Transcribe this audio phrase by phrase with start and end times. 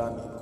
[0.00, 0.40] Titánico.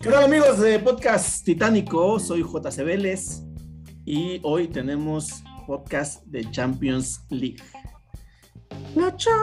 [0.00, 2.18] ¿Qué tal amigos de Podcast Titánico?
[2.18, 3.42] Soy JC Vélez
[4.06, 7.62] y hoy tenemos podcast de Champions League.
[8.94, 9.34] La Champions.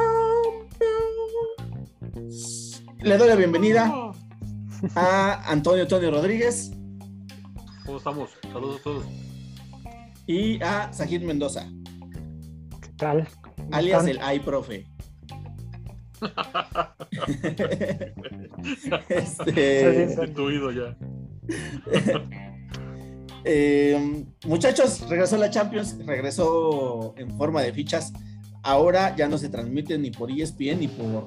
[3.00, 4.12] Le doy la bienvenida
[4.96, 6.72] a Antonio Antonio Rodríguez
[7.86, 8.32] ¿Cómo estamos?
[8.52, 9.06] Saludos a todos.
[10.26, 11.68] y a Sajid Mendoza,
[12.82, 13.28] ¿Qué tal?
[13.56, 14.86] ¿Cómo alias el iProfe.
[19.10, 20.96] este, Instituido ya.
[23.44, 28.14] eh, muchachos, regresó la Champions, regresó en forma de fichas.
[28.64, 31.26] Ahora ya no se transmite ni por ESPN ni por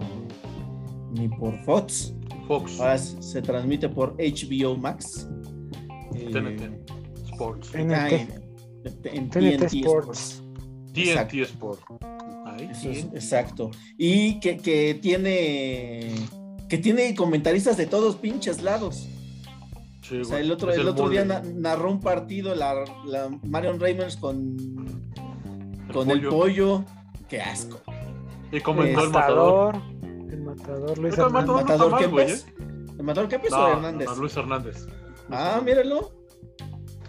[1.12, 2.14] ni por Fox.
[2.46, 5.28] Fox, Ahora se transmite por HBO Max.
[6.14, 6.70] Eh, TNT
[7.32, 7.92] Sports, TNT.
[7.94, 8.44] ah, en-
[9.04, 10.43] en TNT TNT Sports.
[10.94, 11.80] TNT Sport.
[12.70, 13.70] Eso es- exacto.
[13.98, 16.14] Y que, que tiene
[16.68, 19.06] que tiene comentaristas de todos pinches lados.
[20.02, 22.74] Sí, O sea, el otro, el otro día na- narró un partido la,
[23.06, 24.56] la Marion Reimers con,
[25.92, 26.84] con el pollo.
[27.28, 27.80] Qué asco.
[28.52, 29.74] Y comentó el matador.
[29.76, 30.30] Matador.
[30.32, 31.34] El matador Luis Pero el Hernández.
[31.34, 32.46] matador- no está ¿Matador mal, güey, Kempes?
[32.98, 34.08] ¿El matador Kempes o No, Hernández?
[34.08, 34.86] no, Luis Hernández.
[35.30, 36.12] Ah, míralo.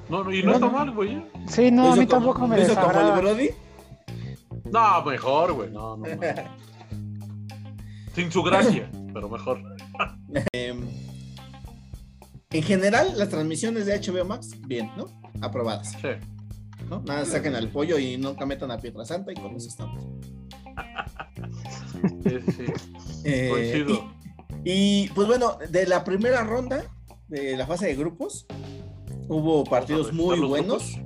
[0.10, 1.22] No, no, y no No, está mal, güey.
[1.48, 3.20] Sí, no, a mí como- tampoco me lo hizo como el desagrada.
[3.22, 3.50] Brody.
[4.72, 5.70] No, mejor, güey.
[5.72, 6.06] No, no.
[8.16, 9.62] Sin su gracia, pero mejor.
[10.54, 10.88] Em,
[12.52, 15.08] en general, las transmisiones de HBO Max, bien, ¿no?
[15.42, 15.92] Aprobadas.
[16.02, 16.08] Sí.
[16.90, 17.02] ¿no?
[17.02, 20.04] Nada, saquen al pollo y nunca metan a Pietra Santa y con eso estamos.
[22.24, 22.66] Sí, sí.
[23.24, 24.10] Eh, Coincido.
[24.64, 26.86] y, y, pues bueno, de la primera ronda
[27.28, 28.46] de la fase de grupos,
[29.28, 30.98] hubo partidos muy buenos.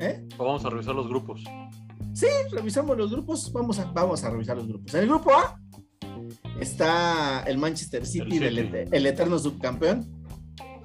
[0.00, 0.26] ¿Eh?
[0.36, 1.42] Vamos a revisar los grupos.
[2.14, 3.52] Sí, revisamos los grupos.
[3.52, 4.92] Vamos a, vamos a revisar los grupos.
[4.94, 5.58] En el grupo A
[6.60, 8.76] está el Manchester City, El del City.
[8.78, 10.24] et- el eterno subcampeón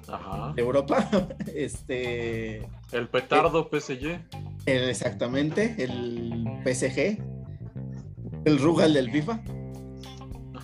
[0.08, 0.52] Ajá.
[0.54, 1.08] de Europa.
[1.54, 2.58] Este,
[2.92, 4.20] El petardo PSG.
[4.66, 7.22] el- exactamente, el PSG,
[8.44, 9.40] el Rugal del FIFA.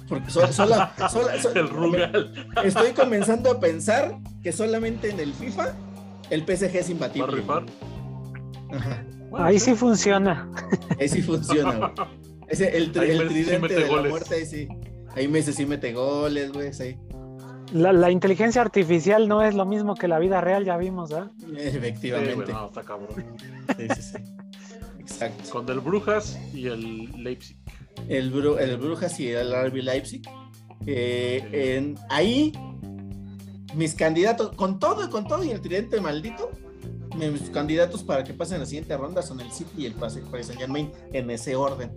[0.09, 2.33] Porque so- sola- sola- so- El Rugal.
[2.65, 5.75] Estoy comenzando a pensar que solamente en el FIFA
[6.31, 7.37] el PSG es ¿Va a imbatible.
[7.37, 7.65] rifar?
[8.73, 9.05] Ajá.
[9.35, 10.49] Bueno, Ahí sí funciona.
[11.01, 12.09] Ahí sí funciona, güey.
[12.47, 14.69] Ese, el, tri- sí tridente mete de la muerte, ahí sí.
[15.17, 16.97] Ahí Messi sí mete goles, güey, sí.
[17.73, 21.33] La, la inteligencia artificial no es lo mismo que la vida real, ya vimos, ¿ah?
[21.41, 22.53] Sí, güey, Efectivamente.
[22.53, 23.09] no, está cabrón.
[23.77, 24.19] Sí, sí, sí.
[25.01, 25.51] Exacto.
[25.51, 27.57] Con el Brujas y el Leipzig.
[28.09, 30.23] El, Bru- el Brujas y el RB Leipzig.
[30.87, 31.57] Eh, Sí.
[31.57, 32.53] en- ahí,
[33.75, 36.51] mis candidatos, con todo y con todo y el tridente maldito,
[37.15, 40.61] mis candidatos para que pasen la siguiente ronda son el City y el Paris Saint
[40.61, 41.91] Germain en ese orden.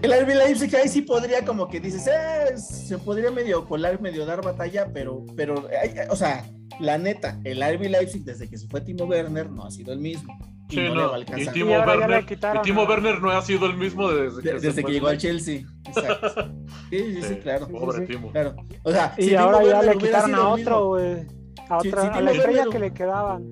[0.00, 4.24] El RB Leipzig ahí sí podría como que dices, eh, se podría medio colar, medio
[4.24, 5.68] dar batalla, pero, pero,
[6.08, 6.48] o sea,
[6.80, 9.98] la neta, el RB Leipzig desde que se fue Timo Werner no ha sido el
[9.98, 10.36] mismo.
[10.68, 11.12] Y Sí, no, le va a no.
[11.18, 11.52] Y alcanzar.
[11.54, 12.24] Timo Y ahora ya le Werner.
[12.54, 12.86] y Timo
[13.20, 15.62] no ha sido el mismo desde que, desde que llegó al Chelsea.
[15.86, 16.52] Exacto.
[16.90, 17.68] Sí, sí, sí, Sí, claro.
[17.68, 18.30] Pobre Sí, sí, Timo.
[18.32, 18.54] claro.
[18.82, 21.26] O sea, Y si Timo ahora ya Werner le quitaron a otro, güey.
[21.68, 23.44] A, otra, sí, a la estrella que le quedaban.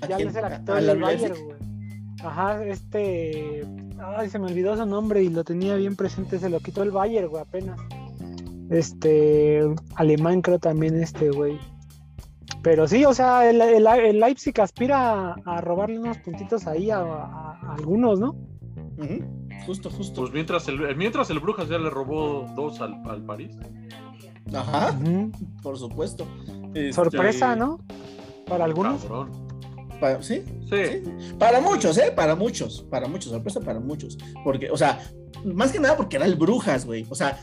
[0.00, 0.32] ¿A Ya quién?
[0.32, 1.44] se la quitó ¿A- a el la Bayern, Leipzig?
[1.44, 1.58] güey.
[2.24, 3.66] Ajá, este.
[4.16, 6.38] Ay, se me olvidó su nombre y lo tenía bien presente.
[6.38, 7.78] Se lo quitó el Bayern, güey, apenas.
[8.70, 9.62] Este.
[9.96, 11.58] Alemán, creo también, este, güey.
[12.62, 16.90] Pero sí, o sea, el, el- el Leipzig aspira a, a robarle unos puntitos ahí
[16.90, 18.34] a, a- a algunos, ¿no?
[19.66, 20.22] Justo, justo.
[20.22, 23.56] Pues mientras el, mientras el Brujas ya le robó dos al, al París.
[24.54, 24.98] Ajá,
[25.62, 26.26] por supuesto.
[26.74, 27.78] Este, Sorpresa, ¿no?
[28.46, 29.02] Para algunos.
[29.02, 29.30] Cabrón.
[30.00, 30.42] pa- ¿Sí?
[30.70, 30.76] Sí.
[31.04, 31.34] Sí.
[31.38, 32.12] Para muchos, ¿eh?
[32.14, 32.82] Para muchos.
[32.90, 34.16] Para muchos, sorpresa para muchos.
[34.44, 35.00] Porque, o sea,
[35.44, 37.04] más que nada porque era el Brujas, güey.
[37.10, 37.42] O sea,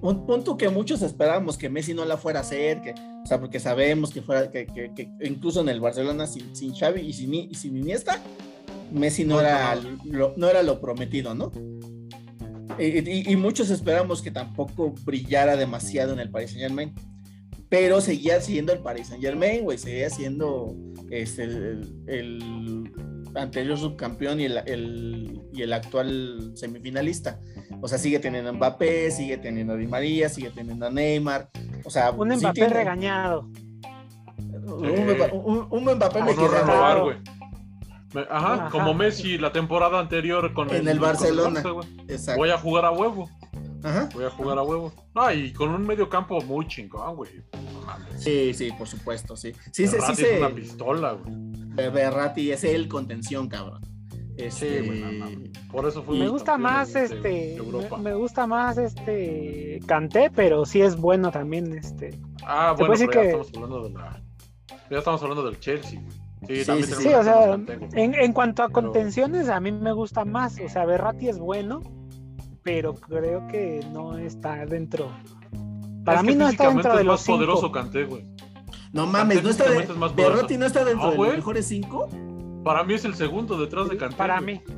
[0.00, 3.38] un punto que muchos esperábamos que Messi no la fuera a hacer, que, o sea,
[3.38, 7.12] porque sabemos que fuera, que, que- que incluso en el Barcelona sin, sin Xavi y
[7.12, 8.18] sin, y sin Iniesta,
[8.92, 9.98] Messi no No, era, no.
[10.04, 11.52] lo, no era lo prometido, ¿no?
[12.80, 16.92] Y, muchos esperamos que tampoco brillara demasiado en el Paris Saint Germain.
[17.68, 20.74] Pero seguía siendo el Paris Saint Germain, güey, seguía siendo
[21.10, 22.90] este, el, el
[23.36, 27.38] anterior subcampeón y el, el- y el actual semifinalista.
[27.80, 31.48] O sea, sigue teniendo a Mbappé, sigue teniendo a Di María, sigue teniendo a Neymar.
[31.84, 33.48] O sea, Un sí Mbappé tiene- regañado.
[34.38, 37.16] Un, Mbappé- un- un Mbappé me no renovar, güey.
[38.28, 38.70] Ajá, Ajá.
[38.70, 41.62] como Messi la temporada anterior con En el con Barcelona.
[41.62, 41.88] Barça, güey.
[42.08, 42.38] Exacto.
[42.40, 43.28] Voy a jugar a huevo.
[43.82, 44.08] Ajá.
[44.12, 44.92] Voy a jugar a huevo.
[45.14, 47.30] No, y con un medio campo muy chingón, güey.
[47.72, 48.22] No mames.
[48.22, 49.52] Sí, sí, por supuesto, sí.
[49.72, 51.90] Sí, sí, sí, se- es una pistola, güey.
[51.90, 53.80] Berratti es el contención, cabrón.
[54.36, 55.50] Este, Sí, güey, no mames.
[55.70, 57.56] Por eso fue Me gusta más este.
[57.60, 59.80] Me, me gusta más este.
[59.86, 62.18] Canté, pero sí es bueno también este.
[62.44, 64.22] Ah, bueno, pero ya que- estamos hablando de la.
[64.90, 66.19] Ya estamos hablando del Chelsea, güey.
[66.48, 69.60] Sí, Sí, también sí, Sí, o sea, de en, en cuanto a Pero- contenciones, a
[69.60, 70.58] mí me gusta más.
[70.64, 71.80] O sea, Berratti es bueno,
[72.62, 75.10] pero creo que no está dentro.
[76.04, 78.08] Para Es mí no está dentro de es los más poderoso cinco.
[78.08, 78.24] Güey.
[78.92, 80.14] No mames, no está de, es más.
[80.16, 82.08] Berrotti no está dentro No, de los mejores cinco.
[82.64, 84.16] Para mí es el segundo detrás de Kanté.
[84.16, 84.56] Para güey.
[84.66, 84.74] mí.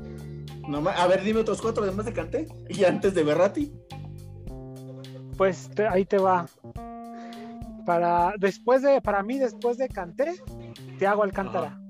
[0.68, 2.48] No, a ver, dime otros cuatro además de Canté.
[2.68, 3.72] Y antes de Berratti.
[5.38, 6.46] Pues te- ahí te va.
[7.86, 10.34] Para después de, para mí, después de Canté,
[11.02, 11.80] Thiago Alcántara,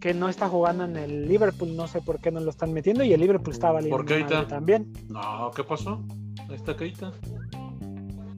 [0.00, 3.04] que no está jugando en el Liverpool, no sé por qué no lo están metiendo,
[3.04, 4.02] y el Liverpool está valiendo
[4.46, 4.90] también.
[5.10, 6.02] No, ¿qué pasó?
[6.48, 7.12] Ahí está Keita.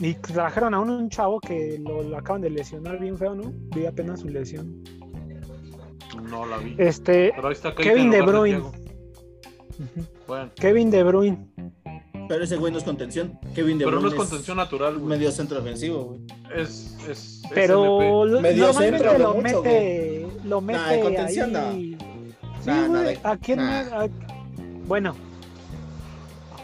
[0.00, 3.52] Y trajeron a un, un chavo que lo, lo acaban de lesionar bien feo, ¿no?
[3.72, 4.82] Vi apenas su lesión.
[6.28, 6.74] No la vi.
[6.76, 7.92] Este, Pero ahí está Keita.
[7.92, 8.64] Kevin De Bruyne.
[10.26, 11.46] Bueno, Kevin De Bruyne.
[12.28, 13.38] Pero ese güey no es contención.
[13.54, 15.06] Kevin De pero no Bruyne es contención natural, güey.
[15.18, 16.20] medio centro ofensivo, güey.
[16.54, 21.00] Es, es, es Pero lo- Medio normalmente centro, lo mucho, mete, lo mete Nah, de
[21.00, 21.96] contención, ahí.
[22.60, 23.84] Sí, Nah, nah, güey, ¿a quién nah.
[23.84, 24.08] me- a-
[24.86, 25.14] Bueno,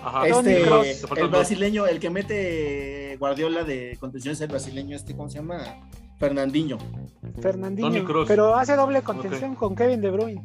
[0.04, 0.26] Ajá.
[0.26, 0.64] Este,
[1.16, 5.60] el brasileño, el que mete Guardiola de contención es el brasileño, este, ¿cómo se llama?
[6.18, 6.76] Fernandinho.
[7.40, 8.04] Fernandinho.
[8.26, 10.42] Pero hace doble contención con Kevin De Bruyne.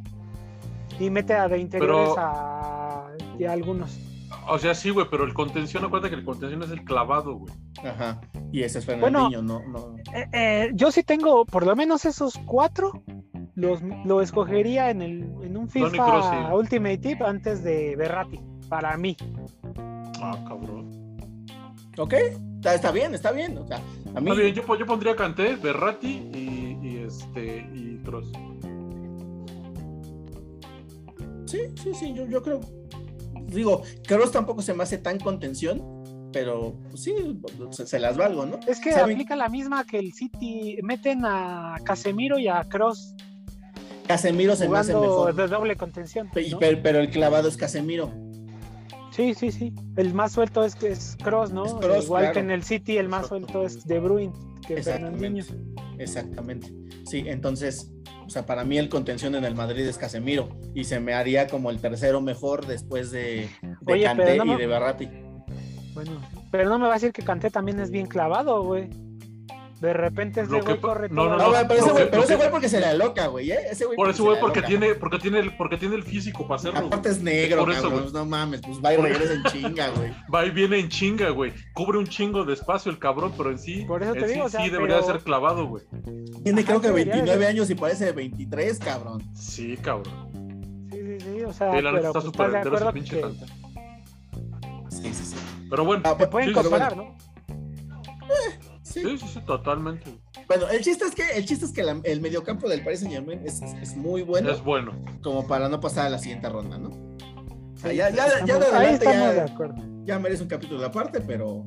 [1.00, 3.98] Y mete a de interiores Pero- a, y a algunos.
[4.50, 7.54] O sea, sí, güey, pero el contención, acuérdate que el contención es el clavado, güey.
[7.84, 8.22] Ajá.
[8.52, 9.30] Y ese es Bueno.
[9.30, 9.98] Fernandinho, no, no.
[10.14, 13.04] Eh, eh, yo sí tengo por lo menos esos cuatro.
[13.56, 16.54] Los, lo escogería en, el, en un FIFA Kroos, sí.
[16.54, 18.40] Ultimate Tip antes de Berratti.
[18.70, 19.18] Para mí.
[20.22, 21.18] Ah, cabrón.
[21.98, 22.14] ¿Ok?
[22.14, 23.58] Está, está bien, está bien.
[23.58, 23.82] O sea,
[24.16, 24.30] a mí.
[24.30, 28.32] Está bien, yo, yo pondría Kanté, Berratti y, y este y Kroos.
[31.48, 32.60] Sí, sí, sí, yo, yo creo.
[33.48, 35.82] Digo, Kroos tampoco se me hace tan contención,
[36.32, 37.14] pero pues, sí,
[37.72, 38.60] se, se las valgo, ¿no?
[38.68, 39.14] Es que ¿Saben?
[39.16, 40.78] aplica la misma que el City.
[40.84, 43.16] Meten a Casemiro y a Cross
[44.08, 45.36] Casemiro se me hace mejor.
[45.36, 46.30] de doble contención.
[46.34, 48.12] Pero, pero el clavado es Casemiro.
[49.12, 49.74] Sí, sí, sí.
[49.96, 51.66] El más suelto es que es Cross, ¿no?
[51.66, 52.34] Es Igual claro.
[52.34, 54.34] que en el City, el más suelto es De Bruyne
[54.68, 54.76] que.
[54.76, 55.56] Exactamente.
[55.98, 56.74] Exactamente.
[57.06, 57.92] Sí, entonces,
[58.26, 61.48] o sea, para mí el contención en el Madrid es Casemiro y se me haría
[61.48, 63.50] como el tercero mejor después de,
[63.82, 65.10] de Oye, Kanté y de Berratti.
[65.94, 66.22] Bueno,
[66.52, 68.90] pero no me va a decir que Canté también es bien clavado, güey.
[69.80, 71.30] De repente ese güey corre no, todo.
[71.30, 73.52] no, No, no, güey, pero ese güey, pero ese güey porque se la loca, güey,
[73.52, 73.60] ¿eh?
[73.72, 74.68] Ese güey Por porque eso, se güey, porque loca.
[74.68, 76.80] tiene, porque tiene el, porque tiene el físico para hacerlo.
[76.80, 80.12] Aparte es negro, cabrón, no mames, pues va y regresa en chinga, güey.
[80.34, 81.54] Va y viene en chinga, güey.
[81.74, 84.34] Cubre un chingo de espacio el cabrón, pero en sí, Por eso te en sí,
[84.34, 85.84] digo, o sea, sí debería ser clavado, güey.
[86.44, 87.48] Tiene creo que Ajá, debería de 29 ser.
[87.50, 89.24] años y parece de 23, cabrón.
[89.36, 90.88] Sí, cabrón.
[90.92, 93.22] Sí, sí, sí, o sea, está pues, súper entero ese pinche.
[94.90, 95.36] Sí, sí, sí.
[95.70, 97.16] Pero bueno, te pueden comparar, ¿no?
[99.02, 99.10] Sí.
[99.10, 100.18] sí, sí, sí, totalmente.
[100.48, 103.14] Bueno, el chiste es que el chiste es que la- el mediocampo del Paris Saint
[103.14, 104.94] Germain es, es muy bueno Es bueno.
[105.22, 106.90] como para no pasar a la siguiente ronda, ¿no?
[106.90, 109.76] O sea, ya, ya, Estamos- ya de adelante ya, acuerdo.
[110.06, 111.64] ya merece un capítulo aparte, pero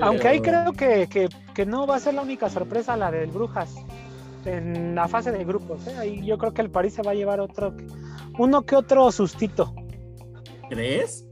[0.00, 3.10] Aunque ahí pero- creo que, que, que no va a ser la única sorpresa la
[3.10, 3.74] del Brujas
[4.44, 5.86] en la fase de grupos.
[5.86, 5.94] ¿eh?
[5.98, 7.74] Ahí yo creo que el París se va a llevar otro,
[8.38, 9.74] uno que otro sustito.
[10.68, 11.26] ¿crees?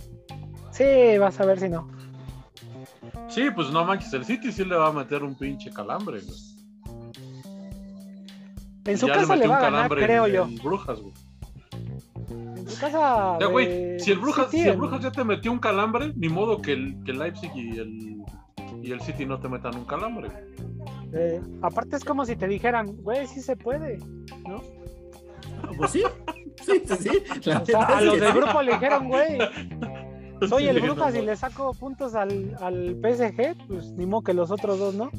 [0.70, 1.88] Sí, vas a ver si no.
[3.34, 6.38] Sí, pues no manches, el City sí le va a meter un pinche calambre, güey.
[8.84, 10.44] En su Ya casa le metió va un a ganar, calambre creo yo.
[10.44, 11.14] el Brujas, güey.
[12.58, 13.38] En su casa.
[13.40, 15.58] Ya, güey, de si el Brujas, City, si el en- Brujas ya te metió un
[15.60, 18.22] calambre, ni modo que el, que el Leipzig y el,
[18.82, 20.28] y el City no te metan un calambre.
[21.12, 23.98] eh, aparte es como si te dijeran, güey, sí se puede,
[24.48, 24.60] ¿no?
[25.76, 26.02] Pues sí,
[26.64, 26.96] sí, sí,
[27.40, 27.50] sí.
[27.50, 29.38] O sea, a los del grupo le dijeron, güey,
[30.48, 34.50] soy el Brujas y le saco puntos al, al PSG, pues ni modo que los
[34.50, 35.10] otros dos, ¿no?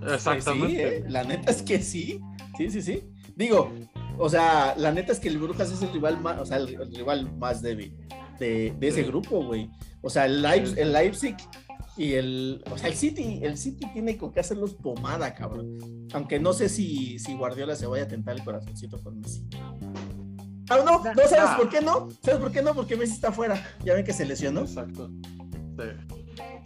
[0.00, 0.68] Pues Exactamente.
[0.68, 1.04] sí, ¿eh?
[1.08, 2.20] La neta es que sí.
[2.56, 3.02] Sí, sí, sí.
[3.36, 3.70] Digo,
[4.18, 6.68] o sea, la neta es que el Brujas es el rival más, o sea, el,
[6.74, 7.96] el rival más débil
[8.38, 9.08] de, de ese Sí.
[9.08, 9.70] grupo, güey.
[10.02, 10.74] O sea, el, Leip- Sí.
[10.80, 11.36] el Leipzig
[11.96, 15.76] y el, o sea, el City, el City tiene con qué hacerlos pomada, cabrón.
[16.14, 19.46] Aunque no sé si, si Guardiola se vaya a tentar el corazoncito con Messi.
[20.70, 23.62] Ah, no, no sabes por qué no, sabes por qué no, porque Messi está fuera.
[23.84, 24.60] Ya ven que se lesionó.
[24.60, 25.08] Exacto.
[25.08, 26.14] Sí.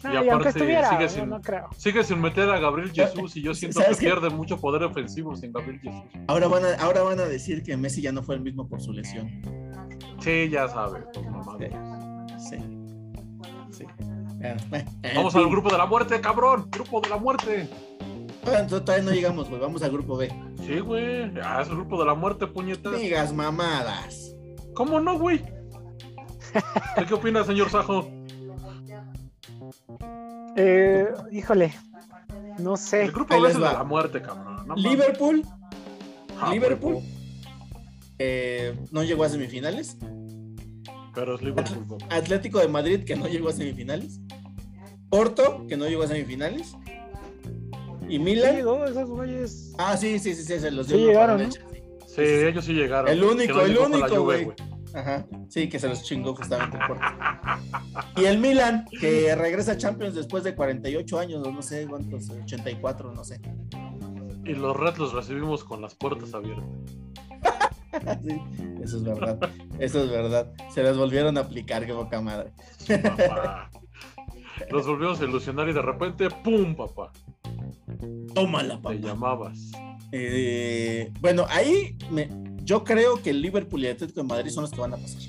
[0.05, 1.69] No, Y aparte estuviera, sigue no, sin- no creo.
[1.77, 4.07] Sigue sin meter a Gabriel Jesús y yo siento que ¿Sabes qué?
[4.07, 6.03] pierde mucho poder ofensivo sin Gabriel Jesús.
[6.29, 8.81] Ahora van a, ahora van a decir que Messi ya no fue el mismo por
[8.83, 9.31] su lesión.
[10.21, 11.05] Sí, ya sabes.
[11.31, 11.57] mamá.
[12.39, 12.57] Sí.
[13.71, 13.85] Sí.
[14.43, 14.57] Eh,
[15.03, 16.69] eh, Vamos al grupo de la muerte, cabrón.
[16.71, 17.69] Grupo de la muerte.
[18.45, 19.61] Todavía, todavía no llegamos, güey.
[19.61, 20.29] Vamos al grupo B.
[20.67, 21.31] Sí, güey.
[21.43, 22.99] Ah, es el grupo de la muerte, puñetas.
[22.99, 24.35] Digas mamadas.
[24.75, 25.43] ¿Cómo no, güey?
[27.09, 28.09] ¿Qué, opina, señor Sajo?
[30.57, 31.75] Eh, híjole,
[32.59, 33.05] no sé.
[33.05, 34.67] El grupo B es el de la muerte, cabrón.
[34.67, 34.75] No.
[34.77, 35.43] Liverpool,
[36.41, 36.99] Ah, Liverpool.
[38.19, 39.97] eh, no llegó a semifinales.
[41.15, 41.99] Pero es Liverpool.
[42.11, 44.21] Atlético de Madrid, que no llegó a semifinales.
[45.11, 46.75] Porto, que no llegó a semifinales.
[48.15, 48.57] Y Sí, Milan.
[48.59, 49.73] esos güeyes.
[49.77, 51.55] Ah, sí, sí, sí, sí, se los Sí dio llegaron, para ¿no?
[52.07, 53.09] Sí, ellos sí llegaron.
[53.11, 54.53] El único, el único, güey.
[54.95, 56.79] Ajá, sí, que se los chingó justamente.
[58.17, 62.31] Y el Milan, que regresa a Champions después de 48 años, o no sé cuántos,
[62.31, 63.41] 84, no sé.
[64.45, 66.65] Y los Reds los recibimos con las puertas abiertas.
[68.25, 68.41] Sí,
[68.83, 69.39] eso es verdad,
[69.79, 70.53] eso es verdad.
[70.73, 72.51] Se las volvieron a aplicar, qué poca madre.
[73.03, 73.71] Papá.
[74.71, 77.13] Los volvimos a ilusionar y de repente, ¡pum, papá!
[78.35, 78.95] Tómala, Te papá.
[78.95, 79.71] llamabas.
[80.13, 82.29] Eh, bueno, ahí me-
[82.63, 84.97] yo creo que el Liverpool y el Atlético de Madrid son los que van a
[84.97, 85.21] pasar.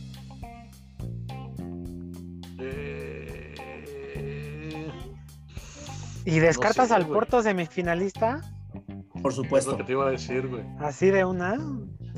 [4.17, 4.87] Eh,
[6.25, 7.13] ¿Y descartas sé, al güey.
[7.13, 8.41] Porto semifinalista?
[9.21, 9.77] Por Es lo supuesto.
[9.77, 10.63] que te iba a decir, güey.
[10.79, 11.57] Así de una.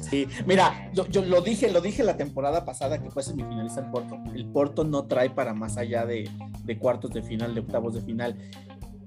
[0.02, 3.90] Sí, mira, yo, yo lo dije, lo dije la temporada pasada que fue semifinalista el
[3.92, 4.18] Porto.
[4.36, 6.30] El Porto no trae para más allá de,
[6.64, 8.38] de cuartos de final, de octavos de final.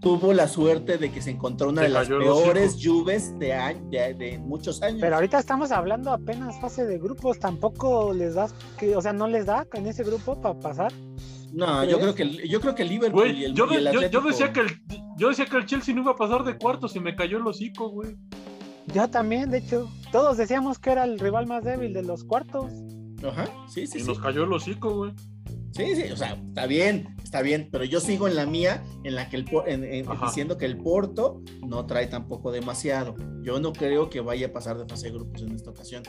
[0.00, 3.82] Tuvo la suerte de que se encontró una Se de las peores lluves de, año-
[3.90, 4.98] de, de muchos años.
[5.00, 7.38] Pero ahorita estamos hablando apenas fase de grupos.
[7.38, 10.92] Tampoco les das, que, o sea, no les da en ese grupo para pasar.
[11.52, 13.74] no, yo creo que el- yo creo que el Liverpool y Güey, el, yo, y
[13.74, 14.68] el yo- decía que el,
[15.18, 17.46] yo decía que el Chelsea no iba a pasar de cuartos y me cayó el
[17.46, 18.16] hocico, güey.
[18.94, 22.72] Yo también, de hecho, todos decíamos que era el rival más débil de los cuartos.
[23.22, 24.06] Ajá, sí, sí, y sí.
[24.06, 25.12] nos cayó el hocico, güey.
[25.72, 29.14] Sí, sí, o sea, está bien, está bien, pero yo sigo en la mía, en
[29.14, 29.82] la que el Por- en-
[30.24, 33.14] diciendo que el Porto no trae tampoco demasiado.
[33.42, 36.02] Yo no creo que vaya a pasar de fase de grupos en esta ocasión.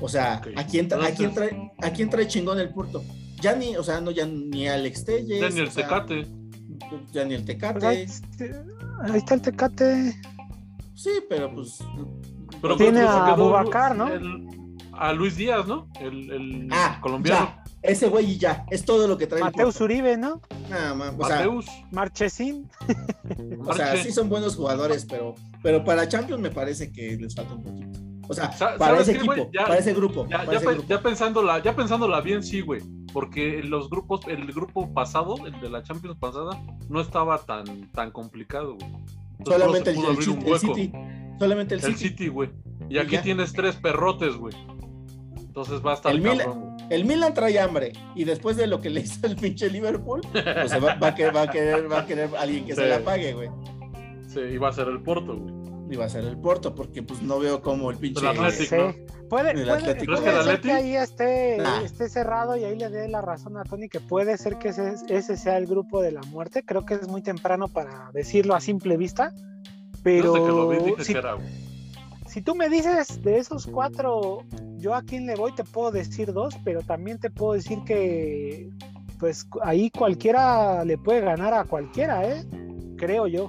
[0.00, 0.34] O sea.
[0.34, 3.02] ¿a quién, a quién trae, a quién trae chingón el Porto?
[3.40, 6.26] Ya ni, o sea, no, ya ni Alex Telles, Ya ni el sea, Tecate.
[7.12, 7.86] ya ni el Tecate.
[7.86, 8.06] ahí,
[9.02, 10.14] ahí está el Tecate.
[10.94, 11.78] Sí, pero pues.
[12.62, 14.08] Pero Tiene pues, a Abubakar, ¿no?
[14.08, 14.46] el-
[14.92, 15.88] a Luis Díaz, ¿no?
[16.00, 17.46] El, el Ah, colombiano.
[17.46, 19.80] ya, ese güey y ya, es todo lo que trae Mateus.
[19.80, 20.40] Uribe, ¿no?
[20.70, 21.66] Nada más, o sea, Mateus.
[21.92, 22.68] Marchesín.
[23.66, 27.54] O sea, sí son buenos jugadores, pero, pero para Champions me parece que les falta
[27.54, 27.98] un poquito.
[28.28, 29.50] O sea, para ¿sabes ese qué, equipo?
[29.52, 30.26] Ya- para ese grupo.
[30.28, 30.88] Ya, para ya, ese pe- grupo.
[30.88, 32.80] ya pensándola, ya pensándola bien, sí, güey.
[33.12, 38.10] Porque los grupos, el grupo pasado, el de la Champions pasada, no estaba tan, tan
[38.10, 38.92] complicado, güey.
[39.44, 40.92] Solamente el, City, el City.
[41.38, 42.08] Solamente el, El City.
[42.08, 42.50] City, güey.
[42.90, 43.22] Y Y aquí ya.
[43.22, 44.54] tienes tres perrotes, güey.
[45.36, 46.75] Entonces va a estar El cabrón.
[46.90, 47.92] El Milan trae hambre.
[48.14, 51.34] Y después de lo que le hizo el pinche Liverpool, pues va, va a querer,
[51.36, 53.48] va a querer, va a querer alguien que se la pague, güey.
[54.28, 55.54] Sí, y va a ser el Porto, güey.
[55.88, 58.20] Y va a ser el Porto, porque pues no veo como el pinche.
[58.20, 58.92] El Atlético.
[58.92, 59.02] Sí.
[59.28, 60.12] Puede, El puede, Atlético.
[60.14, 61.82] puede ¿Crees que ser ahí esté, Nah.
[61.82, 64.94] esté cerrado y ahí le dé la razón a Tony que puede ser que ese,
[65.08, 66.64] ese sea el grupo de la muerte.
[66.64, 69.32] Creo que es muy temprano para decirlo a simple vista.
[70.02, 71.46] Pero Desde que lo vi dije si, que era, güey.
[72.36, 74.40] Si tú me dices de esos cuatro,
[74.76, 78.68] yo a quién le voy, te puedo decir dos, pero también te puedo decir que
[79.18, 82.44] pues ahí cualquiera le puede ganar a cualquiera, ¿eh?
[82.98, 83.48] Creo yo.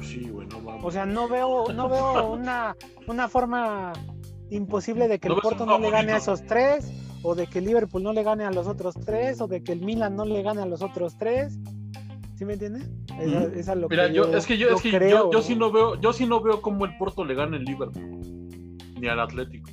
[0.00, 0.84] Sí, güey, no mames.
[0.84, 2.76] O sea, no veo, no veo una,
[3.06, 3.92] una forma
[4.50, 6.90] imposible de que ¿No el Porto no le gane a esos tres,
[7.22, 9.70] o de que el Liverpool no le gane a los otros tres, o de que
[9.70, 11.56] el Milan no le gane a los otros tres.
[12.42, 12.88] ¿Sí me entiendes?
[13.54, 15.38] Esa, es lo Mira, que yo, es que yo, yo es que yo, creo, yo
[15.38, 15.42] ¿no?
[15.44, 18.18] sí no veo, yo sí no veo cómo el Porto le gane el Liverpool.
[19.00, 19.70] Ni al Atlético.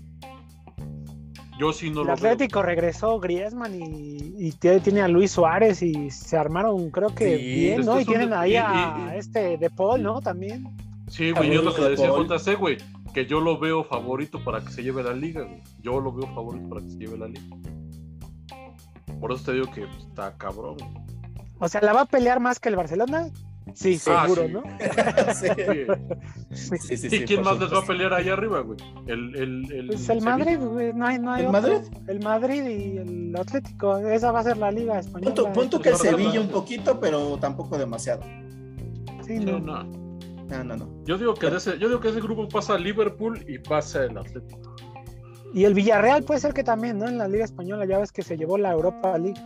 [1.59, 5.81] Yo sí no el lo Atlético regresó Griezmann y, y tiene tiene a Luis Suárez
[5.81, 7.99] y se armaron, creo que Sí, bien, ¿no?
[7.99, 10.21] Y tienen de- ahí y- a y- este De Paul, ¿no?
[10.21, 10.67] También.
[11.07, 12.77] Sí, güey, yo lo que le decía JC, güey,
[13.15, 15.63] que yo lo veo favorito para que se lleve la liga, güey.
[15.81, 17.47] Yo lo veo favorito para que se lleve la liga.
[19.19, 20.77] Por eso te digo que está cabrón.
[20.77, 21.08] güey.
[21.59, 23.27] O sea, ¿la va a pelear más que el Barcelona?
[23.75, 24.53] Sí, Ah, seguro, sí.
[24.53, 24.63] ¿no?
[25.33, 25.47] sí.
[26.51, 26.77] Sí.
[26.79, 28.79] Sí, sí, ¿Y quién más les va a pelear ahí arriba, güey?
[29.05, 30.21] El, el, el, Pues el.
[30.21, 31.61] Madrid, güey, no hay, no hay ¿El otro.
[31.61, 31.77] Madrid?
[32.07, 35.35] El Madrid y el Atlético, esa va a ser la liga española.
[35.35, 35.95] Punto, punto que el.
[35.97, 38.21] Sevilla un poquito, pero tampoco demasiado.
[39.25, 39.59] Sí, no.
[39.59, 39.83] no.
[39.83, 40.89] No, no, no.
[41.05, 44.17] Yo digo que de ese, yo digo que ese grupo pasa Liverpool y pasa el
[44.17, 44.75] Atlético.
[45.53, 47.07] Y el Villarreal puede ser que también, ¿no?
[47.07, 49.39] En la liga española ya ves que se llevó la Europa League.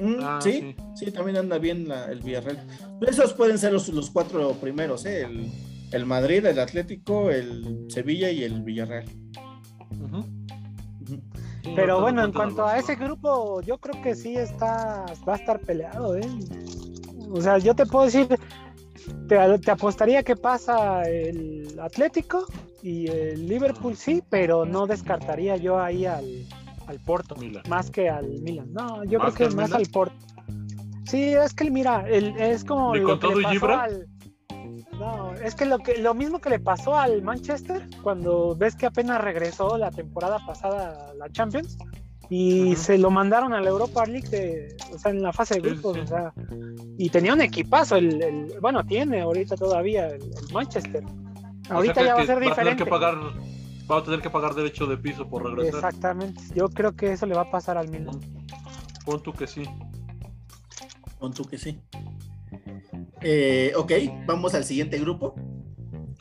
[0.00, 2.66] Mm, Ah, sí, sí, también anda bien la- el Villarreal.
[3.06, 5.22] Esos pueden ser los, los cuatro primeros, ¿eh?
[5.22, 5.50] El,
[5.92, 9.06] el Madrid, el Atlético, el Sevilla y el Villarreal.
[11.06, 15.34] Sí, Pero no bueno, en cuanto a ese grupo, yo creo que sí está, va
[15.34, 16.22] a estar peleado, ¿eh?
[17.30, 18.26] O sea, yo te puedo decir,
[19.28, 22.46] te, te apostaría que pasa el Atlético
[22.82, 26.24] Y el Liverpool sí, pero no descartaría yo ahí al,
[26.90, 27.62] al Porto, Milan.
[27.68, 28.72] más que al Milan.
[28.72, 29.80] No, yo ¿Más creo que más Milan?
[29.80, 30.16] al Porto.
[31.04, 33.82] Sí, es que mira, el, es como ¿Ni lo con que todo le pasó Gibra?
[33.82, 34.06] al-
[34.98, 38.86] No, es que lo que lo mismo que le pasó al Manchester cuando ves que
[38.86, 41.78] apenas regresó la temporada pasada a la Champions
[42.28, 45.60] y se lo mandaron a la Europa League de, o sea, en la fase de
[45.70, 46.00] grupos, sí.
[46.02, 46.32] o sea,
[46.98, 51.02] y tenía un equipazo, el, el- bueno, tiene ahorita todavía el, el Manchester.
[51.70, 52.84] Ahorita O sea que- ya va a ser Va a tener diferente.
[52.84, 53.14] que pagar,
[53.90, 55.74] va a tener que pagar derecho de piso por regresar.
[55.76, 56.42] Exactamente.
[56.54, 58.18] Yo creo que eso le va a pasar al Milan.
[59.04, 59.62] Pon tú que sí.
[61.18, 61.80] Pon tú que sí.
[63.22, 63.92] Eh, ok,
[64.26, 65.34] vamos al siguiente grupo.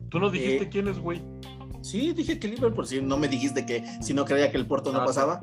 [0.10, 1.22] Tú no dijiste Eh, quién es, güey.
[1.82, 4.92] Sí, dije que Liverpool, si no me dijiste que si no creía que el Porto
[4.92, 5.34] no Ah, pasaba.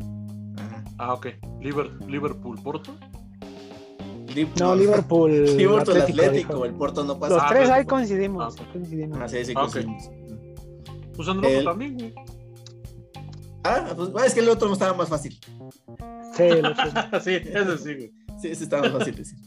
[0.59, 0.85] Ajá.
[0.99, 1.27] Ah, ok.
[1.61, 2.95] Liver- Liverpool, Porto.
[4.59, 5.31] No, Liverpool.
[5.57, 7.37] Liverpool Atlético, el Porto no Los pasa.
[7.47, 7.95] Ah, tres ahí Atlético.
[7.95, 8.57] coincidimos.
[8.61, 9.19] Ah, coincidimos.
[9.21, 9.77] Ah, sí, sí, Ah, ok.
[11.17, 12.15] Pues Andropo El- también, güey.
[13.65, 15.39] Ah, pues ah, es que el otro estaba más fácil.
[16.37, 16.77] Sí, los
[17.11, 17.25] tres.
[17.25, 18.13] sí, ese sí, güey.
[18.41, 19.39] Sí, ese estaba más fácil decir.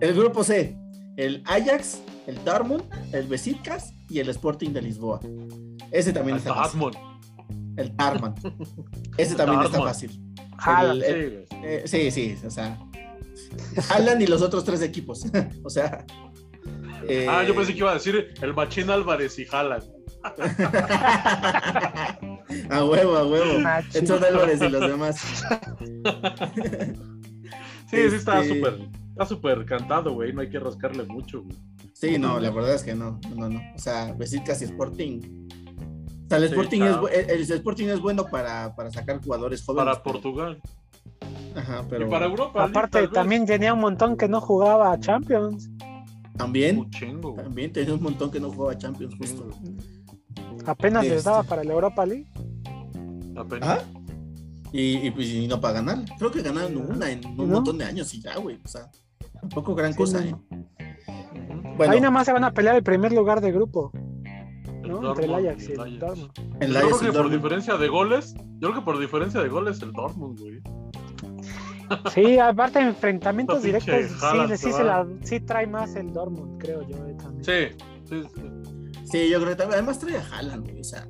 [0.00, 0.76] El grupo C,
[1.16, 5.20] el Ajax, el Dortmund, el Besiktas y el Sporting de Lisboa.
[5.90, 6.80] Ese también está fácil.
[6.80, 7.14] Dortmund.
[7.76, 8.34] El Darman.
[9.16, 10.20] Ese también está fácil.
[10.58, 11.02] Haaland.
[11.02, 11.56] El- Sí.
[11.64, 12.78] Eh, sí, sí, o sea.
[13.90, 15.24] Haaland y los otros tres equipos.
[15.64, 16.04] o sea.
[17.08, 19.82] eh, Ah, yo pensé que iba a decir el Machín Álvarez y Jalan.
[22.70, 23.58] A huevo, a huevo.
[23.60, 24.02] Machín.
[24.04, 25.16] Edson Álvarez y los demás.
[27.90, 28.88] Sí, sí, está Este- súper.
[29.10, 30.32] Está súper cantado, güey.
[30.32, 31.56] No hay que rascarle mucho, güey.
[31.92, 33.60] Sí, no, la verdad es que no, no, no.
[33.74, 35.20] O sea, Besiktas y Sporting.
[36.24, 36.96] O sea, el Sí, Sporting, es,
[37.28, 39.84] el, el Sporting es bueno para, para sacar jugadores jóvenes.
[39.92, 40.60] Para Portugal.
[41.54, 42.64] Ajá, pero Y para Europa.
[42.64, 45.70] Aparte, también tenía un montón que no jugaba a Champions.
[46.36, 47.44] también, Un chingo, güey.
[47.44, 49.48] también tenía un montón que no jugaba Champions Un justo.
[50.66, 51.16] Apenas Este.
[51.16, 52.26] estaba para la Europa League.
[53.36, 53.68] Apenas.
[53.68, 53.82] Ajá.
[54.72, 55.98] Y, y, pues, y no para ganar.
[56.18, 57.46] Creo que ganaron una en un ¿No?
[57.46, 58.58] montón de años y ya, güey.
[58.64, 58.90] O sea,
[59.40, 60.42] tampoco gran Sí, cosa, no.
[60.50, 60.66] ¿eh?
[61.76, 63.90] Bueno, Ahí nada más se van a pelear el primer lugar de grupo,
[64.82, 65.08] El ¿no?
[65.10, 65.98] Entre el Ajax y el Ajax.
[66.00, 66.30] Dortmund.
[66.60, 69.48] el Yo creo que el por diferencia de goles, yo creo que por diferencia de
[69.48, 70.60] goles el Dortmund, güey.
[72.14, 76.82] Sí, aparte de enfrentamientos directos, sí, sí, se la, sí trae más el Dortmund, creo
[76.88, 76.96] yo.
[77.06, 77.44] eh, también.
[77.44, 77.76] Sí,
[78.08, 78.42] sí, sí.
[79.14, 79.74] Sí, yo creo que también.
[79.78, 80.80] Además trae a Haaland, güey.
[80.80, 81.06] O sea,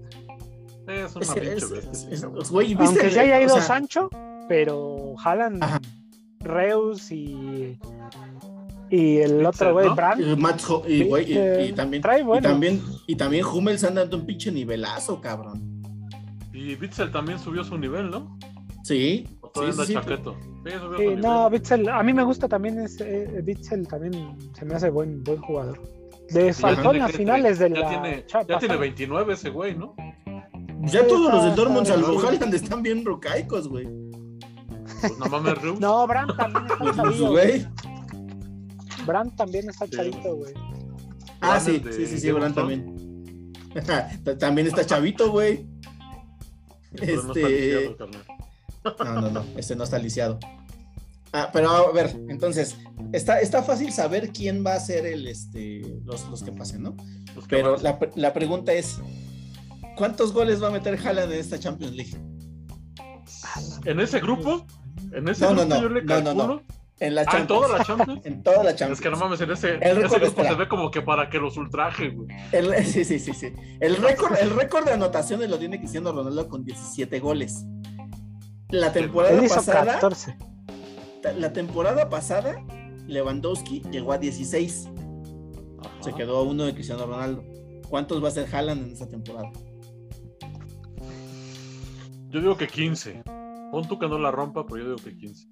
[0.87, 3.63] Es una es, es- es- es- güey, ¿viste Aunque el- se haya o ido sea,
[3.63, 4.11] Sancho,
[4.49, 5.81] pero Haaland, Ajá.
[6.41, 7.79] Reus y,
[8.91, 9.95] y el otro güey, ¿no?
[9.95, 10.21] Brandt.
[10.87, 12.47] y y, güey, y- y también, trae y bueno.
[12.47, 15.83] también, y también Hummels anda dando un pinche nivelazo, cabrón.
[16.53, 18.39] Y Bitzel también subió su nivel, ¿no?
[18.85, 19.95] Sí, O sí, todavía sí, sí.
[19.95, 20.37] chaqueto.
[20.63, 24.75] Subió su no, Bitzel, a mí me gusta también ese eh, Bitzel, también se me
[24.75, 25.81] hace buen, buen jugador.
[26.31, 28.77] De Falcón tiene a finales de ya la tiene, ya tiene pasada.
[28.77, 29.95] 29 ese güey, ¿no?
[30.83, 32.21] Ya Sí, todos los del Dortmund, salvo.
[32.21, 33.89] Haaland, están bien rucaicos, güey.
[35.01, 35.81] Pues no mames, Reus.
[35.81, 37.27] No, Brandt también está Pues, chavito.
[37.31, 37.67] güey.
[39.07, 40.55] Brandt también está chavito, güey.
[41.41, 42.55] Ah, sí, de sí, sí, sí, Thrones.
[42.55, 43.53] también.
[44.39, 45.67] también está chavito, güey.
[46.95, 47.97] Este.
[48.85, 50.39] No, no, no, este no está lisiado.
[51.37, 52.77] Ah, pero a ver, entonces,
[53.13, 56.97] está, está fácil saber quién va a ser el, este, los, los que pasen, ¿no?
[57.35, 58.99] Los que Pero la, la pregunta es,
[59.97, 62.17] ¿cuántos goles va a meter Haaland en esta Champions League?
[63.85, 64.65] ¿En ese grupo?
[65.13, 66.47] ¿En ese No, no, grupo no, yo le no, no, calculo?
[66.47, 66.63] no.
[67.01, 67.49] En la Ah, en Champions.
[67.49, 68.21] toda la Champions.
[68.27, 68.99] En toda la Champions.
[69.01, 70.49] Es que no mames, en ese, El ese grupo espera.
[70.51, 72.29] se ve como que para que los ultraje, güey.
[72.53, 73.53] El- sí, sí, sí, sí.
[73.81, 77.65] El récord, el récord de anotaciones lo tiene Cristiano Ronaldo con 17 goles.
[78.71, 80.37] La temporada Él hizo pasada, 14.
[81.33, 82.63] La temporada pasada,
[83.07, 84.89] Lewandowski llegó a 16.
[86.01, 87.45] Se quedó a uno de Cristiano Ronaldo.
[87.89, 89.51] ¿Cuántos va a ser Haaland en esta temporada?
[92.29, 93.23] Yo digo que 15.
[93.71, 95.49] Pon tú que no la rompa, pero yo digo que 15.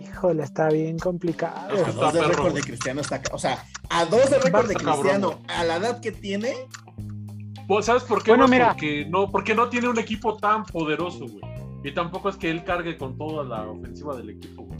[0.00, 1.74] Híjole, está bien complicado.
[1.74, 2.60] Es que A dos de perro, récord de.
[2.62, 3.22] Cristiano está.
[3.32, 6.54] O sea, a dos de récord de cabrón, Cristiano, a la edad que tiene,
[7.68, 8.32] Pues, ¿Sabes por qué?
[8.32, 8.72] Bueno, mira.
[8.72, 11.53] Porque no, porque no tiene un equipo tan poderoso, güey.
[11.84, 14.78] Y tampoco es que él cargue con toda la ofensiva del equipo, güey.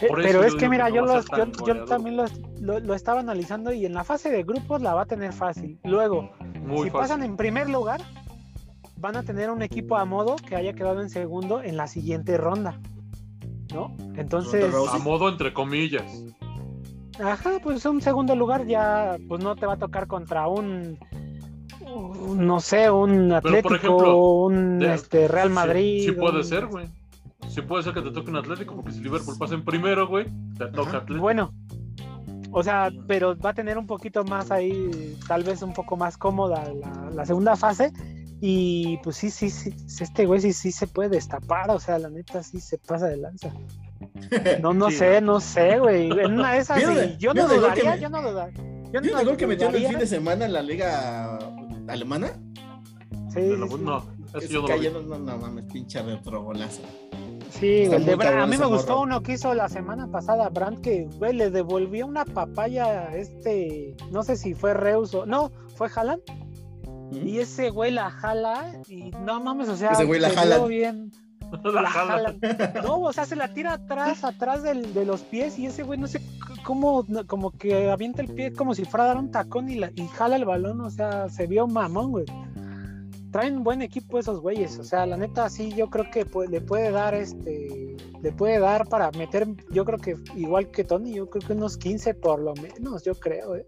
[0.00, 2.80] Eh, por pero es que mira, que no yo, los- yo, yo también los- lo,
[2.80, 5.78] lo estaba analizando y en la fase de grupos la va a tener fácil.
[5.84, 6.92] Luego, Muy si fácil.
[6.92, 8.02] pasan en primer lugar,
[8.98, 12.36] van a tener un equipo a modo que haya quedado en segundo en la siguiente
[12.36, 12.78] ronda.
[13.72, 13.96] ¿No?
[14.16, 14.74] Entonces.
[14.92, 16.24] A modo entre comillas.
[17.18, 20.98] ajá, pues un segundo lugar ya pues no te va a tocar contra un,
[22.36, 26.04] no sé, un Atlético, ejemplo, un de- este, Real Madrid.
[26.04, 26.86] Sí, puede ser, güey.
[27.48, 30.26] Sí puede ser que te toque un Atlético, porque si Liverpool pasa en primero, güey,
[30.58, 30.96] te toca Ajá.
[30.98, 31.20] Atlético.
[31.20, 31.52] Bueno,
[32.52, 36.16] O sea, pero va a tener un poquito más ahí, tal vez un poco más
[36.16, 37.92] cómoda la, la segunda fase.
[38.40, 42.08] Y pues sí, sí, sí, este güey sí, sí se puede destapar, o sea, la
[42.10, 43.50] neta sí se pasa de lanza.
[44.60, 45.32] No, no Sí, sé, ¿no?
[45.34, 46.10] no sé, güey.
[46.10, 48.22] En una de esas, ¿Vieron sí, el- yo no el gol que dudaría, yo no
[48.22, 48.62] dudaría.
[48.92, 49.88] Yo ¿Vieron no gol que metió el dudaría.
[49.90, 51.38] fin de semana en la liga
[51.88, 52.32] alemana?
[53.32, 53.82] Sí, De la- sí, sí.
[53.84, 54.02] No,
[54.34, 54.86] eso yo no lo vi.
[54.86, 56.00] cayó, no, no mames, pinche.
[57.50, 59.02] Sí, Está el de A mí me gustó morro.
[59.02, 63.94] uno que hizo la semana pasada, Brandt, que güey, le devolvió una papaya a este,
[64.10, 66.22] no sé si fue Reus o no, fue Haaland,
[67.12, 67.26] ¿Mm?
[67.26, 70.64] y ese güey la jala y no mames, o sea, Ese güey la se jala.
[70.66, 71.12] bien.
[71.64, 72.34] La La jala.
[72.40, 72.80] jala.
[72.82, 75.98] No, o sea, se la tira atrás, atrás del- de los pies y ese güey
[75.98, 76.20] no sé
[76.64, 79.90] cómo, como que avienta el pie como si fuera a dar un tacón y, la,
[79.94, 82.24] y jala el balón, o sea, se vio mamón, güey.
[83.32, 86.90] Traen buen equipo esos güeyes, o sea, la neta sí, yo creo que le puede
[86.90, 91.46] dar este, le puede dar para meter, yo creo que igual que Tony, yo creo
[91.46, 93.66] que unos 15 por lo menos, yo creo, eh.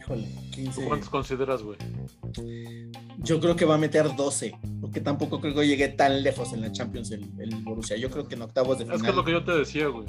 [0.00, 0.82] Híjole, 15.
[0.82, 1.76] ¿Tú ¿Cuántos consideras, güey?
[3.18, 4.54] Yo creo que va a meter 12,
[4.98, 7.96] porque tampoco creo que llegue tan lejos en la Champions el, el Borussia.
[7.96, 9.02] Yo creo que en octavos de Es final.
[9.02, 10.06] que es lo que yo te decía, güey.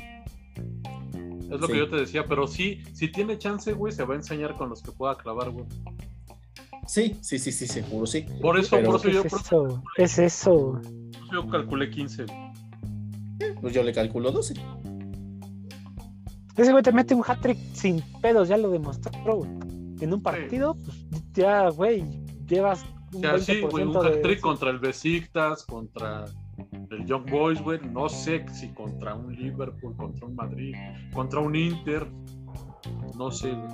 [1.42, 1.74] Es lo Sí.
[1.74, 4.70] que yo te decía, pero sí, si tiene chance, güey, se va a enseñar con
[4.70, 5.66] los que pueda clavar, güey.
[6.88, 8.26] Sí, sí, sí, sí, seguro, sí.
[8.42, 9.84] Por eso, Pero- por eso ¿Qué yo, es eso?
[9.96, 10.82] ¿Qué es eso?
[11.32, 12.26] yo calculé 15.
[12.26, 13.54] güey.
[13.62, 14.56] Pues yo le calculo 12.
[16.58, 19.50] Ese güey te mete un hat-trick sin pedos, ya lo demostró, güey.
[20.02, 20.76] En un partido,
[21.12, 22.04] pues ya, güey,
[22.48, 24.40] llevas O un sea, 20% sí, güey, un de...
[24.40, 26.26] contra el Besiktas, contra
[26.92, 27.80] el Young Boys, güey.
[27.92, 30.76] No sé si contra un Liverpool, contra un Madrid,
[31.14, 32.08] contra un Inter.
[33.18, 33.70] No sé, güey.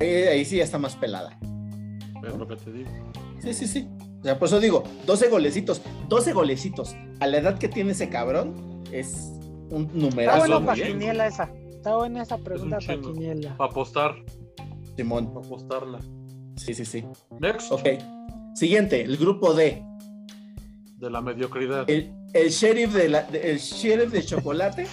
[0.00, 1.38] Ahí, ahí sí ya está más pelada.
[2.26, 2.90] Es lo que te digo.
[3.40, 3.88] Sí, sí, sí.
[4.20, 6.94] O sea, por eso digo, 12 golecitos, 12 golecitos.
[7.20, 9.32] A la edad que tiene ese cabrón, es
[9.70, 10.38] un Está numerazo.
[10.38, 11.50] bueno muy para bien, quiniela esa.
[11.70, 13.56] Está buena esa pregunta para quiniela.
[13.56, 14.14] Para apostar,
[14.96, 15.32] Simón.
[15.34, 15.98] para apostarla.
[16.56, 17.04] Sí, sí, sí.
[17.40, 17.88] Next, Ok.
[18.54, 19.82] Siguiente, el grupo D.
[20.98, 21.88] de la mediocridad.
[21.90, 24.86] El, el sheriff de la, de- el sheriff de chocolate.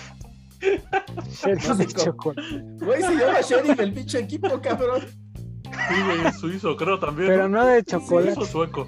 [0.62, 2.64] Sheriff de chocolate.
[2.84, 5.02] Güey, se llama sheriff el pinche equipo, cabrón.
[5.64, 7.30] Sí, güey, es suizo, creo también.
[7.30, 8.46] Pero no de Suizo chocolate.
[8.48, 8.88] sueco.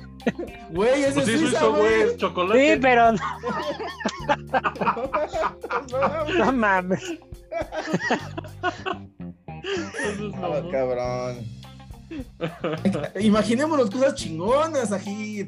[0.71, 2.73] Güey, ese Pues sí, es suizo, güey, es chocolate.
[2.75, 3.19] Sí, pero no,
[6.45, 7.03] No, mames.
[9.63, 11.45] Eso es no, cabrón.
[13.19, 15.47] Imaginémonos cosas chingonas aquí.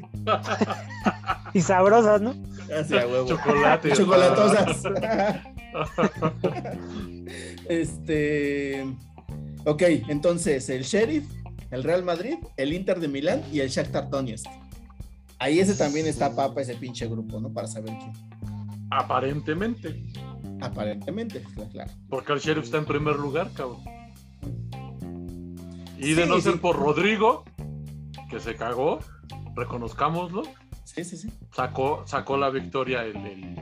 [1.52, 2.34] Y sabrosas, ¿no?
[2.72, 3.28] Hacia huevo.
[3.28, 3.92] Chocolate.
[3.96, 4.82] Chocolatosas.
[7.68, 8.86] este.
[9.64, 11.24] Ok, entonces el Sheriff,
[11.70, 14.46] el Real Madrid, el Inter de Milán y el Shakhtar Donetsk.
[15.38, 17.52] Ahí ese también está papa ese pinche grupo, ¿no?
[17.52, 18.12] Para saber quién.
[18.90, 20.02] Aparentemente.
[20.60, 21.90] Aparentemente, claro, claro.
[22.08, 23.82] Porque el sheriff está en primer lugar, cabrón.
[25.98, 26.58] Y de Sí, no ser sí.
[26.58, 27.44] por Rodrigo,
[28.30, 28.98] que se cagó,
[29.54, 30.42] reconozcámoslo,
[30.84, 31.30] Sí, sí, sí.
[31.52, 33.58] sacó, sacó la victoria el, el,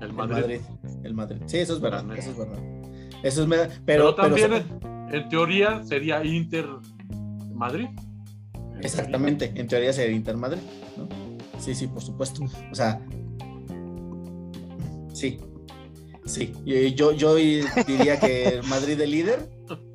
[0.00, 0.34] el El Madrid.
[0.42, 0.60] Madrid.
[1.04, 1.42] El Madrid.
[1.46, 2.04] Sí, eso es verdad.
[2.16, 2.58] Eso es verdad.
[3.22, 3.68] Eso es verdad.
[3.68, 6.66] Pero, Pero, también, pero- en, en teoría, sería Inter
[7.54, 7.88] Madrid.
[8.82, 10.60] Exactamente, en teoría sería Inter Madrid,
[10.96, 11.08] ¿no?
[11.58, 12.44] Sí, sí, por supuesto.
[12.70, 13.00] O sea,
[15.12, 15.38] sí,
[16.26, 16.52] sí.
[16.94, 19.48] Yo, yo diría que Madrid de líder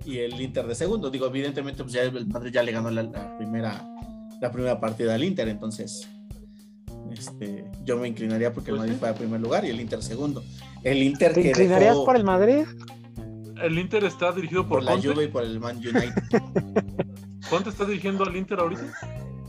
[0.05, 1.09] y el Inter de segundo.
[1.09, 3.85] Digo, evidentemente, pues ya el Madrid ya le ganó la, la primera,
[4.41, 6.07] la primera partida al Inter, entonces
[7.11, 8.99] este, yo me inclinaría porque el Pues Madrid sí.
[8.99, 10.43] fue a primer lugar y el Inter segundo.
[10.83, 12.65] El Inter ¿Te que inclinarías dejó por el Madrid?
[13.61, 15.07] El Inter está dirigido por, por la Conte.
[15.09, 16.13] Juve y por el Man United.
[17.49, 18.83] ¿Conte está dirigiendo al Inter ahorita?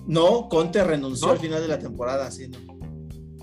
[0.06, 1.32] No, Conte renunció ¿No?
[1.34, 2.58] al final de la temporada, sí, ¿no?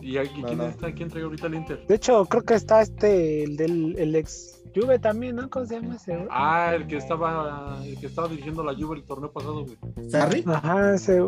[0.01, 0.67] ¿Y aquí No, quién no.
[0.67, 0.91] está?
[0.93, 1.85] ¿Quién trae ahorita al Inter?
[1.87, 5.49] De hecho, creo que está este, el del el ex Juve también, ¿no?
[5.49, 6.15] ¿Cómo se llama ese?
[6.15, 6.27] güey?
[6.31, 10.09] Ah, el que estaba, el que estaba dirigiendo la Juve el torneo pasado, güey.
[10.09, 10.43] ¿Sarri?
[10.47, 11.21] Ajá, ese.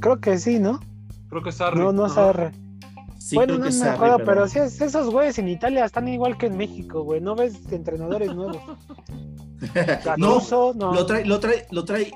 [0.00, 0.80] Creo que sí, ¿no?
[1.28, 1.78] Creo que es Sarri.
[1.78, 2.12] No, no es.
[3.18, 4.48] Sí, bueno, no me Sarri, acuerdo, pero...
[4.48, 7.20] sí, es- esos güeyes en Italia están igual que en México, güey.
[7.20, 8.56] No ves entrenadores nuevos.
[10.16, 10.92] no, Gattuso, no.
[10.94, 12.10] lo trae, lo trae, lo trae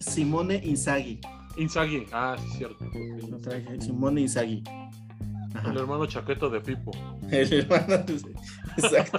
[0.00, 1.20] Simone Inzaghi.
[1.56, 2.06] Inzaghi.
[2.12, 2.84] Ah, sí, cierto.
[3.30, 4.62] Lo trae Simone Inzaghi.
[5.54, 5.70] Ajá.
[5.70, 6.90] El hermano chaqueto de Pipo.
[7.30, 8.04] El hermano.
[8.78, 9.18] Exacto.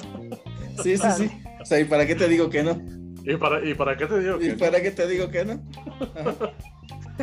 [0.84, 1.30] Sí, sí, sí.
[1.62, 2.82] O sea, ¿y para qué te digo que no?
[3.26, 5.62] ¿Y para, y para qué te digo ¿Y que para qué te digo que no?
[6.16, 6.54] Ajá.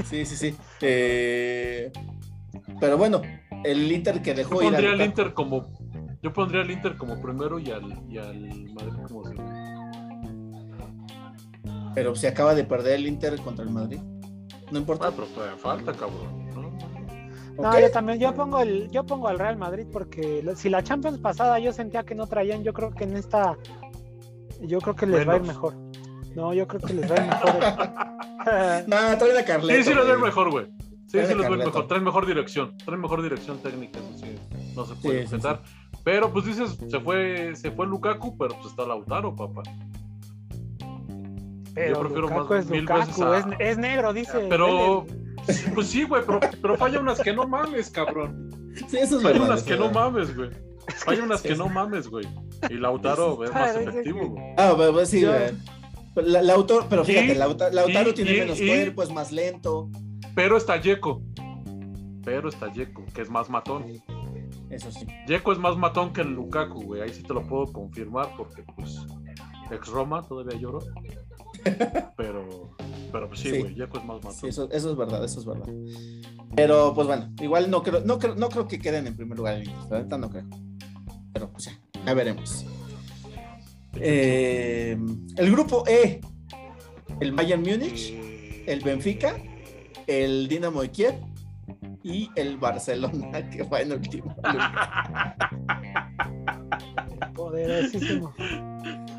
[0.04, 0.54] Sí, sí, sí.
[0.82, 1.90] Eh,
[2.78, 3.22] pero bueno,
[3.64, 5.72] el Inter que Yo dejó ir a pondría al Lukaku- Inter como.
[6.22, 8.40] Yo pondría al Inter como primero y al, y al
[8.74, 9.52] Madrid como segundo.
[11.94, 13.98] Pero se acaba de perder el Inter contra el Madrid.
[14.70, 15.08] No importa.
[15.08, 16.45] Ah, pero todavía falta, cabrón.
[17.58, 17.78] ¿No?
[17.80, 21.58] Yo también, yo pongo el, yo pongo al Real Madrid porque si la Champions pasada
[21.58, 23.56] yo sentía que no traían, yo creo que en esta,
[24.60, 25.74] yo creo que les va a ir mejor.
[26.34, 28.06] No, yo creo que les va a ir mejor.
[28.86, 29.76] No, trae la Carleto.
[29.82, 30.66] Sí, sí, los ven mejor, güey.
[31.08, 31.88] Sí, sí, los ven mejor.
[31.88, 32.76] Traen mejor dirección.
[32.84, 34.36] Traen mejor dirección técnica, eso sí.
[34.76, 35.36] No se puede Sí.
[36.04, 39.62] Pero pues dices, se fue, se fue Lukaku, pero pues está Lautaro, papá.
[41.74, 44.46] Pero prefiero Lukaku más- es mil Lukaku, veces a- es, es negro, dice.
[44.48, 45.04] Pero.
[45.74, 48.50] Pues sí, güey, pero, pero falla unas que no mames, cabrón.
[48.88, 49.46] Sí, eso es Falla verdad.
[49.48, 50.50] unas eso que no mames, güey.
[51.04, 52.26] Falla unas Sí, que no mames, güey.
[52.70, 54.44] Y Lautaro es más efectivo, güey.
[54.56, 55.52] Ah, pues, sí, güey.
[56.16, 59.88] La, Lautaro, pero fíjate, Lautaro tiene y- menos y- cuerpo, es más lento.
[60.34, 61.22] Pero está Yeco.
[62.24, 63.84] Pero está Yeco, que es más matón.
[64.70, 65.06] Eso sí.
[65.28, 67.02] Yeco es más matón que el Lukaku, güey.
[67.02, 68.96] Ahí sí te lo puedo confirmar porque, pues,
[69.70, 70.80] ex Roma todavía lloro.
[72.16, 72.70] Pero,
[73.12, 73.58] pero pues sí, Sí.
[73.60, 74.32] güey, Yeco es más matón.
[74.34, 75.68] Sí, eso, eso es verdad, eso es verdad.
[76.54, 79.56] Pero pues bueno, igual no creo, no creo, no creo que queden en primer lugar
[79.60, 80.44] en la neta no creo.
[81.32, 82.64] Pero pues ya, ya veremos.
[83.98, 84.96] Eh,
[85.36, 86.20] el grupo E,
[87.20, 88.12] el Bayern Múnich,
[88.66, 89.36] el Benfica,
[90.06, 91.14] el Dinamo de Kiev
[92.02, 95.36] y el Barcelona que va en último lugar.
[97.34, 98.34] Poderosísimo.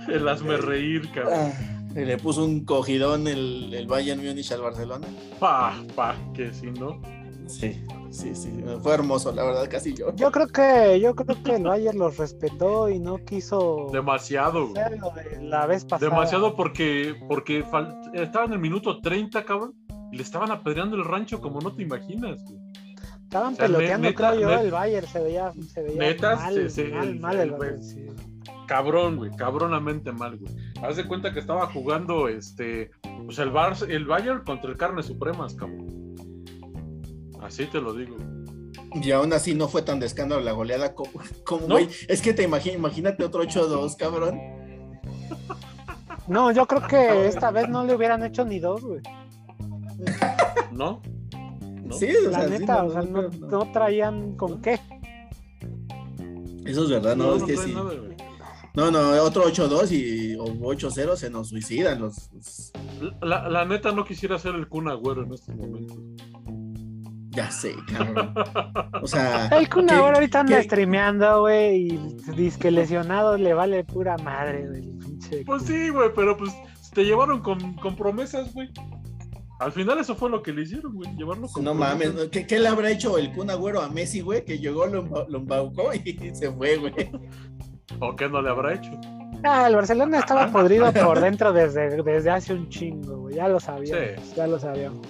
[0.08, 1.34] El hazme reír, cabrón.
[1.36, 5.08] Ah, y le puso un cogidón el, el Bayern Múnich al Barcelona.
[5.40, 7.02] Pa, pa, que si no.
[7.48, 10.14] Sí, sí, sí, fue hermoso, la verdad, casi yo.
[10.18, 15.42] Yo creo que, yo creo que el Bayern los respetó y no quiso Demasiado, de
[15.42, 16.10] la vez pasada.
[16.10, 19.74] Demasiado porque, porque fal- estaba en el minuto 30, cabrón.
[20.12, 22.60] Y le estaban apedreando el rancho como no te imaginas, güey.
[23.24, 26.36] Estaban O sea, peloteando, neta, creo yo, neta- el Bayern se veía, se veía Neta,
[26.36, 28.06] mal, se- se- mal, el- mal el- el Bayern, sí.
[28.68, 30.54] Cabrón, güey, cabronamente mal, güey.
[30.84, 32.92] Haz de cuenta que estaba jugando este,
[33.26, 36.16] pues el Bar el Bayern contra el Carne Supremas, cabrón.
[37.42, 38.16] Así te lo digo.
[38.94, 41.12] Y aún así no fue tan de escándalo la goleada como,
[41.46, 41.76] como, ¿No?
[41.76, 41.90] güey.
[42.08, 44.40] Es que te imagi- imagínate otro 8-2, cabrón.
[46.28, 49.02] No, yo creo que esta vez no le hubieran hecho ni dos, güey.
[50.72, 51.02] ¿No?
[51.84, 51.96] ¿No?
[51.96, 53.48] Sí, o La sea, sí, neta, no, o sea, no, no, no.
[53.48, 54.80] no traían con qué.
[56.66, 57.74] Eso es verdad, no, No, es no que sí.
[57.74, 58.18] nada, güey.
[58.78, 62.30] No, no, otro 8-2 y o 8-0 se nos suicidan los.
[62.32, 62.72] los-
[63.22, 65.98] La, la neta no quisiera ser el Kun Agüero en estos momentos.
[67.32, 68.34] Ya sé, cabrón.
[69.02, 69.48] O sea.
[69.48, 71.98] El Kun ¿qué- Agüero ahorita anda qué- streameando, güey, y
[72.36, 74.84] dice que lesionado le vale pura madre, güey.
[74.84, 76.54] el pinche Pues sí, güey, pero pues
[76.94, 78.70] te llevaron con, con promesas, güey.
[79.60, 81.16] Al final eso fue lo que le hicieron, güey.
[81.16, 82.14] Llevarlo con No promesas.
[82.14, 84.46] mames, ¿qué, qué le habrá hecho el Kun Agüero a Messi, güey?
[84.46, 86.94] Que llegó, lo, lo embaucó y se fue, güey.
[88.00, 88.92] ¿O qué no le habrá hecho?
[89.44, 93.36] Ah, el Barcelona estaba podrido por dentro desde, desde hace un chingo, güey.
[93.36, 94.34] Ya lo sabíamos, Sí.
[94.36, 95.08] ya lo sabíamos.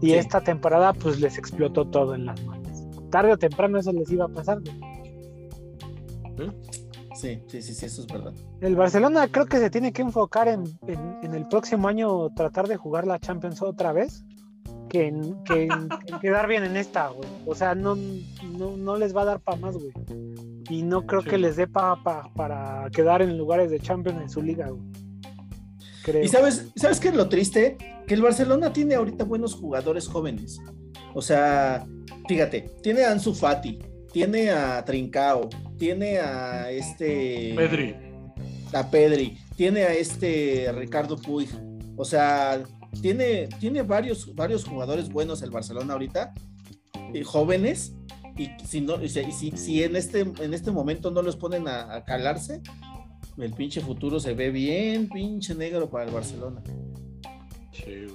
[0.00, 0.14] Y Sí.
[0.14, 2.84] esta temporada, pues les explotó todo en las manos.
[3.10, 6.56] Tarde o temprano eso les iba a pasar, güey.
[7.14, 8.34] Sí, sí, sí, sí, eso es verdad.
[8.60, 12.68] El Barcelona creo que se tiene que enfocar en, en- en el próximo año tratar
[12.68, 14.22] de jugar la Champions otra vez
[14.88, 17.28] que en, que en- en quedar bien en esta, güey.
[17.46, 19.92] O sea, no, no, no les va a dar para más, güey.
[20.68, 21.30] Y no creo Sí.
[21.30, 24.82] que les dé pa, pa- para quedar en lugares de Champions en su liga, güey.
[26.02, 26.22] Creo.
[26.22, 27.76] Y sabes, ¿sabes qué es lo triste?
[28.06, 30.60] Que el Barcelona tiene ahorita buenos jugadores jóvenes.
[31.14, 31.86] O sea,
[32.28, 33.78] fíjate, tiene a Ansu Fati,
[34.12, 37.96] tiene a Trincao, tiene a este Pedri.
[38.72, 41.48] a Pedri, tiene a este Ricardo Puig.
[41.96, 42.62] O sea,
[43.02, 46.32] tiene, tiene varios, varios jugadores buenos el Barcelona ahorita,
[47.14, 47.94] eh, jóvenes,
[48.36, 51.36] y si no, y si, y si- si en este, en este momento no los
[51.36, 52.60] ponen a, a calarse,
[53.38, 56.62] el pinche futuro se ve bien, pinche negro para el Barcelona.
[57.72, 58.06] Sí.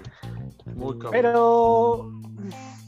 [0.76, 1.12] Muy cabrón.
[1.12, 2.12] Pero,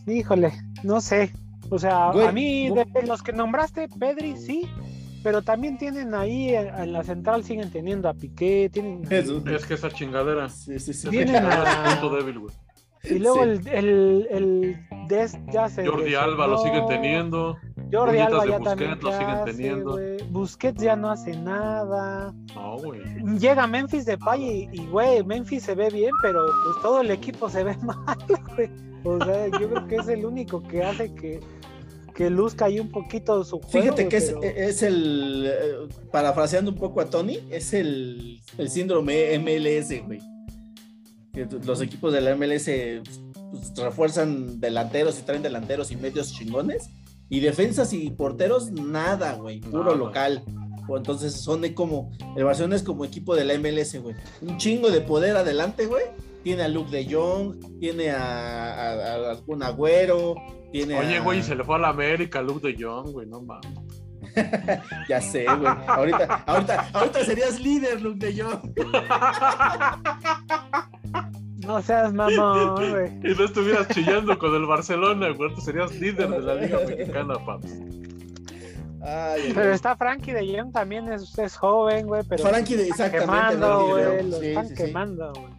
[0.08, 0.52] híjole,
[0.84, 1.32] no sé.
[1.70, 4.68] O sea, Güey, a mí, de los que nombraste, Pedri, sí.
[5.24, 9.04] Pero también tienen ahí en, en la central, siguen teniendo a Piqué, tienen...
[9.10, 9.42] Eso.
[9.48, 10.50] Es que esa chingadera.
[10.50, 11.10] Sí, sí, sí.
[11.10, 12.54] Chingadera a- es punto débil, güey.
[13.06, 13.50] Y luego Sí.
[13.50, 14.78] el, el, el
[15.10, 15.86] Dest ya se.
[15.86, 17.58] Jordi Alba lo siguen teniendo.
[17.92, 18.92] Jordi Puñetas Alba de ya Busquets también.
[18.92, 20.00] lo ¿qué siguen hace, teniendo.
[20.30, 22.34] Busquets ya no hace nada.
[22.56, 23.02] No, güey.
[23.40, 27.50] Llega Memphis de y, y, güey, Memphis se ve bien, pero pues todo el equipo
[27.50, 28.18] se ve mal,
[28.56, 28.70] güey.
[29.04, 31.42] O sea, yo creo que es el único que hace que,
[32.14, 33.70] que luzca ahí un poquito su juego.
[33.72, 35.76] Fíjate que es, es el, eh,
[36.12, 40.20] parafraseando un poco a Tony, es el, el síndrome MLS, güey.
[41.34, 42.70] Que los equipos de la MLS
[43.52, 46.90] pues, refuerzan delanteros y traen delanteros y medios chingones.
[47.30, 49.60] Y defensas y porteros, nada, güey.
[49.62, 50.44] Puro local.
[50.88, 52.12] O entonces son de como.
[52.36, 54.16] El Barcelona es como equipo de la MLS, güey.
[54.42, 56.04] Un chingo de poder adelante, güey.
[56.44, 60.36] tiene a Luke de Jong, tiene a, a, a algún Agüero,
[60.74, 63.42] tiene Oye, a- güey, se le fue a la América Luke de Jong, güey, no
[63.42, 63.72] mames.
[65.08, 65.74] Ya sé, güey.
[65.88, 68.74] Ahorita, ahorita, ahorita serías líder, Luke de Jong.
[71.66, 73.08] No seas mamón, güey.
[73.24, 77.36] Y no estuvieras chillando con el Barcelona, güey, tú serías líder de la Liga Mexicana,
[77.46, 77.72] paps.
[79.02, 79.74] Ay, Pero güey.
[79.74, 83.54] está Frankie de Jong también, es, es joven, güey, pero Frankie de- lo están exactamente,
[83.56, 85.53] quemando, güey, lo están quemando, güey.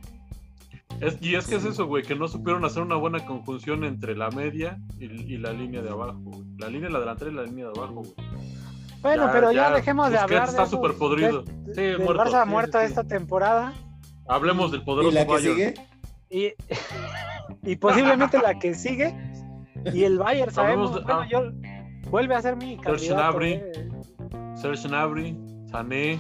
[1.01, 4.17] Es- y es que es eso, güey, que no supieron hacer una buena conjunción entre
[4.17, 6.43] la media y, y la línea de abajo, güey.
[6.59, 8.15] La línea, la delantera y la línea de abajo, güey.
[9.03, 11.43] Bueno, Ya, pero ya, ya, dejemos de Busquets hablar de está súper podrido.
[11.43, 12.89] de- Sí, del muerto, Barça sí, muerto sí, sí.
[12.91, 13.73] esta temporada
[14.29, 15.55] Hablemos del ¿Y poderoso la que Bayern.
[15.57, 15.75] sigue?
[16.31, 16.53] y,
[17.71, 19.15] y posiblemente la que sigue
[19.93, 21.29] y el Bayern sabemos, de- bueno, ah.
[21.31, 21.43] yo
[22.11, 23.15] vuelve a ser mi Serge candidato.
[23.23, 23.53] Gnabry.
[23.53, 23.89] eh.
[24.55, 25.37] Serge Gnabry,
[25.71, 26.19] Sané.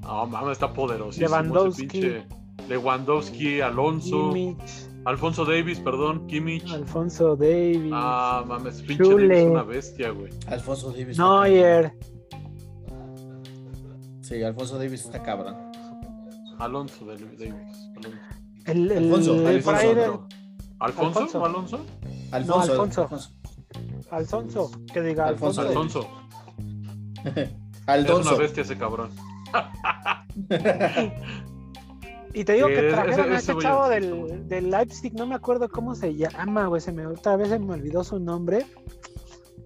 [0.00, 1.28] No mames, está poderosísimo.
[1.28, 1.84] Lewandowski.
[1.84, 2.26] ese pinche
[2.68, 6.70] Lewandowski, Alonso, Kimmich, Alfonso Davis, perdón, Kimmich.
[6.70, 9.28] Alfonso Davis, Ah, mames, pinche Schule.
[9.28, 10.32] Davis es una bestia, güey.
[10.46, 11.18] Alfonso Davis.
[11.18, 11.92] Neuer.
[14.20, 15.56] Sí, Alfonso Davis está cabrón.
[16.58, 17.90] Alonso de- Davis.
[17.96, 18.18] Alonso.
[18.66, 20.26] el, el, Alfonso, el Alfonso.
[20.78, 21.44] ¿Alfonso Alfonso.
[21.44, 21.80] Alonso?
[22.32, 22.72] Alfonso.
[22.72, 23.02] Alfonso.
[23.02, 23.30] Alfonso.
[24.10, 26.08] Alfonso, que diga Alfonso Alfonso.
[27.26, 27.56] Alfonso.
[27.90, 29.10] Es una bestia ese cabrón.
[32.32, 35.34] Y te digo que trajeron a este ese chavo güey, del, del Leipzig, no me
[35.34, 38.64] acuerdo cómo se llama, güey, se me otra vez se me olvidó su nombre,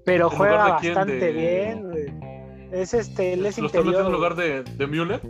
[0.05, 2.71] pero ¿En juega bastante De- bien.
[2.73, 4.13] Es este, él es ¿Lo metiendo en interior.
[4.13, 5.21] lugar de, de Müller?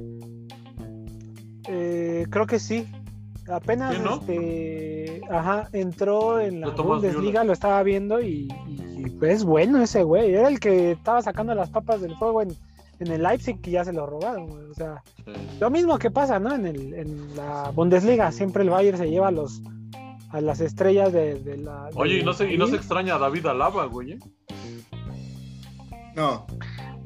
[1.69, 2.87] Eh, creo que sí.
[3.49, 7.47] Apenas este, ajá, entró en la Bundesliga, Müller.
[7.47, 10.35] lo estaba viendo y, y, pues, es bueno ese güey.
[10.35, 12.49] Era el que estaba sacando las papas del fuego en,
[13.01, 14.71] en el Leipzig y ya se lo robaron.
[14.71, 15.33] O sea, Sí.
[15.61, 16.55] lo mismo que pasa, ¿no?
[16.55, 19.61] En, el, en la Bundesliga, siempre el Bayern se lleva a los
[20.31, 21.91] a las estrellas de, de la.
[21.95, 24.13] Oye, y no, se, y no se extraña a David Alaba, güey.
[24.13, 24.19] ¿eh?
[26.15, 26.47] No,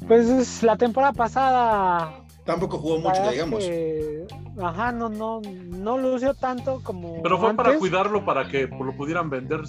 [0.07, 2.25] Pues es la temporada pasada.
[2.45, 3.65] tampoco jugó mucho, verdad digamos.
[3.65, 4.27] que,
[4.61, 7.23] ajá, no, no, no lució tanto como.
[7.23, 9.61] Pero fue para cuidarlo, para que lo pudieran vender.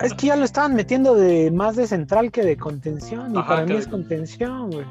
[0.00, 3.34] Es que ya lo estaban metiendo de más de central que de contención.
[3.34, 4.86] Y Ajá, para mí es contención, güey.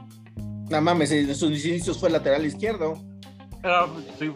[0.69, 2.95] No mames, en sus inicios fue lateral izquierdo.
[3.63, 3.85] Era,
[4.19, 4.31] sí,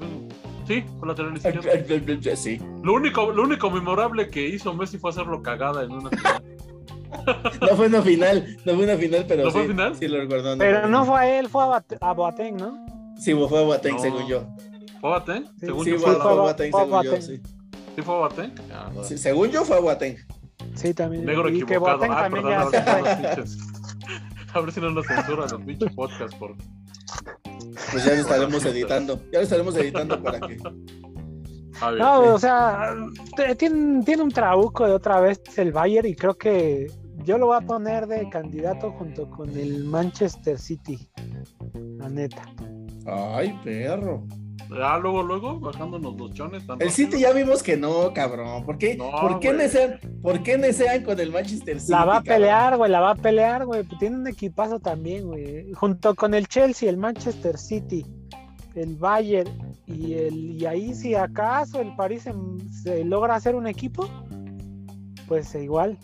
[0.66, 2.36] sí, fue lateral izquierdo.
[2.38, 2.62] Sí.
[2.84, 6.44] Lo único, lo único memorable que hizo Messi fue hacerlo cagada en una final.
[7.62, 9.58] No fue una final, no fue una final, pero ¿No sí.
[9.58, 9.96] fue final?
[9.98, 10.58] Sí, lo recuerdo.
[10.58, 12.86] Pero no fue a él, fue a, a Boateng, ¿no?
[13.20, 14.02] Sí, fue a Boateng, No.
[14.02, 14.48] según yo.
[15.02, 15.44] ¿Fue a Boateng?
[15.60, 17.42] Sí, Según Sí, yo fue, fue, a Boateng, según yo, sí.
[17.96, 18.54] ¿Sí fue a Boateng?
[18.74, 19.04] Ah, no.
[19.04, 20.16] Sí, Según yo fue a Boateng.
[20.76, 21.26] Sí, también.
[21.26, 21.98] Negro y que equivocado.
[22.00, 23.16] Boateng Ah, también perdón, ya a se ver, fue.
[23.16, 23.58] si no nos pinches-
[24.54, 26.56] a ver si no nos censuran el pinche podcast por.
[27.92, 29.22] Pues ya lo estaremos editando.
[29.32, 30.58] Ya lo estaremos editando para que.
[30.58, 32.94] Ver, No, o sea,
[33.58, 36.88] tiene, tiene un trabuco de otra vez el Bayern y creo que
[37.24, 41.10] yo lo voy a poner de candidato junto con el Manchester City.
[41.98, 42.44] La neta.
[43.08, 44.26] Ay, perro.
[44.80, 46.66] Ya luego, luego, bajándonos los chones.
[46.66, 46.92] tan El.
[46.92, 48.66] City ya vimos que no, cabrón.
[48.66, 51.92] ¿Por qué, No, ¿por qué, necean, ¿por qué necean con el Manchester City?
[51.92, 53.84] La va a pelear, güey, la va a pelear, güey.
[54.00, 55.74] Tiene un equipazo también, güey.
[55.74, 58.06] Junto con el Chelsea, el Manchester City,
[58.76, 59.52] el Bayern
[59.88, 62.34] y el y ahí si acaso el París se,
[62.84, 64.10] se logra hacer un equipo,
[65.28, 65.98] pues igual.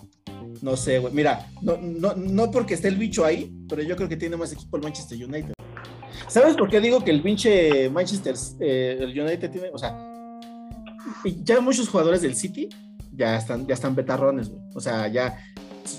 [0.62, 1.14] No sé, güey.
[1.14, 4.52] Mira, no, no, no porque esté el bicho ahí, pero yo creo que tiene más
[4.52, 5.57] equipo el Manchester United.
[6.28, 9.98] ¿Sabes por qué digo que el pinche Manchester eh, el United tiene, o sea,
[11.44, 12.70] ya muchos jugadores del City
[13.14, 14.62] ya están, ya están betarrones, güey.
[14.76, 15.38] O sea, ya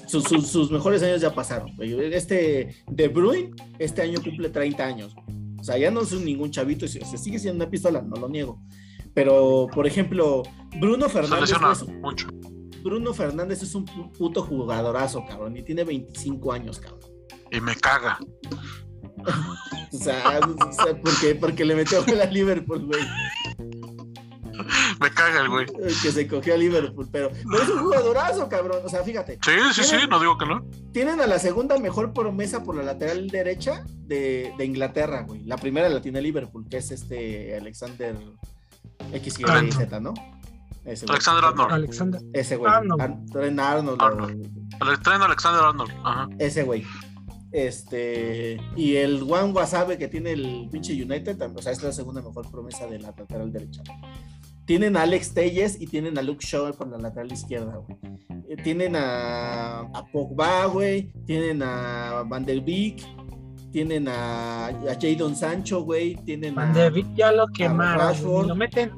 [0.07, 1.75] su- su- sus mejores años ya pasaron.
[1.77, 2.13] güey.
[2.15, 5.15] Este De Bruyne este año cumple 30 años.
[5.59, 8.17] O sea, ya no es un- ningún chavito, se, se sigue siendo una pistola, no
[8.17, 8.61] lo niego.
[9.15, 10.43] Pero, por ejemplo,
[10.79, 11.51] Bruno Fernández.
[11.83, 12.29] es- mucho.
[12.85, 17.01] Bruno Fernández es un pu- puto jugadorazo, cabrón, y tiene 25 años, cabrón.
[17.51, 18.19] Y me caga.
[19.91, 23.01] O sea, o sea, porque, porque le metió gol a Liverpool, güey.
[25.01, 25.67] Me caga el güey.
[26.03, 28.81] Que se cogió a Liverpool, pero, pero es un jugadorazo, cabrón.
[28.85, 30.65] O sea, fíjate, Sí, sí, sí, no digo que no.
[30.93, 35.43] tienen a la segunda mejor promesa por la lateral derecha de, de Inglaterra, güey.
[35.45, 38.17] La primera la tiene Liverpool, que es este Alexander
[39.13, 39.73] X, Y, Trent.
[39.73, 40.13] Z, ¿no?
[40.85, 41.15] Ese güey.
[41.15, 41.73] Alexander Arnold.
[41.73, 42.21] Alexander.
[42.33, 42.73] Ese güey.
[42.73, 43.01] Arnold.
[43.01, 44.01] Arnold.
[44.03, 44.51] Arnold.
[44.81, 45.93] Alexander Arnold.
[46.05, 46.29] Ajá.
[46.39, 46.85] Ese güey.
[47.51, 52.21] Este, y el Juan Wasabe que tiene el pinche United, o sea, es la segunda
[52.21, 53.83] mejor promesa de la lateral derecha.
[54.67, 57.99] Tienen a Alex Telles y tienen a Luke Shaw por la lateral izquierda, güey.
[58.51, 61.11] Eh, Tienen a, a Pogba, güey.
[61.25, 63.03] Tienen a Van der Beek.
[63.73, 66.75] tienen a, a Jadon Sancho, güey, tienen Van a...
[66.75, 68.49] de Beek ya lo quemaron.
[68.49, 68.91] Lo meten.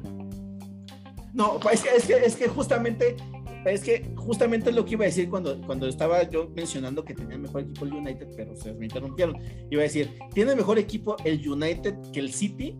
[1.33, 3.15] No, es que, es que, es que justamente,
[3.65, 7.13] es que justamente es lo que iba a decir cuando, cuando estaba yo mencionando que
[7.13, 9.37] tenía mejor equipo el United, pero se me interrumpieron.
[9.69, 12.75] Iba a decir, tiene mejor equipo el United que el City,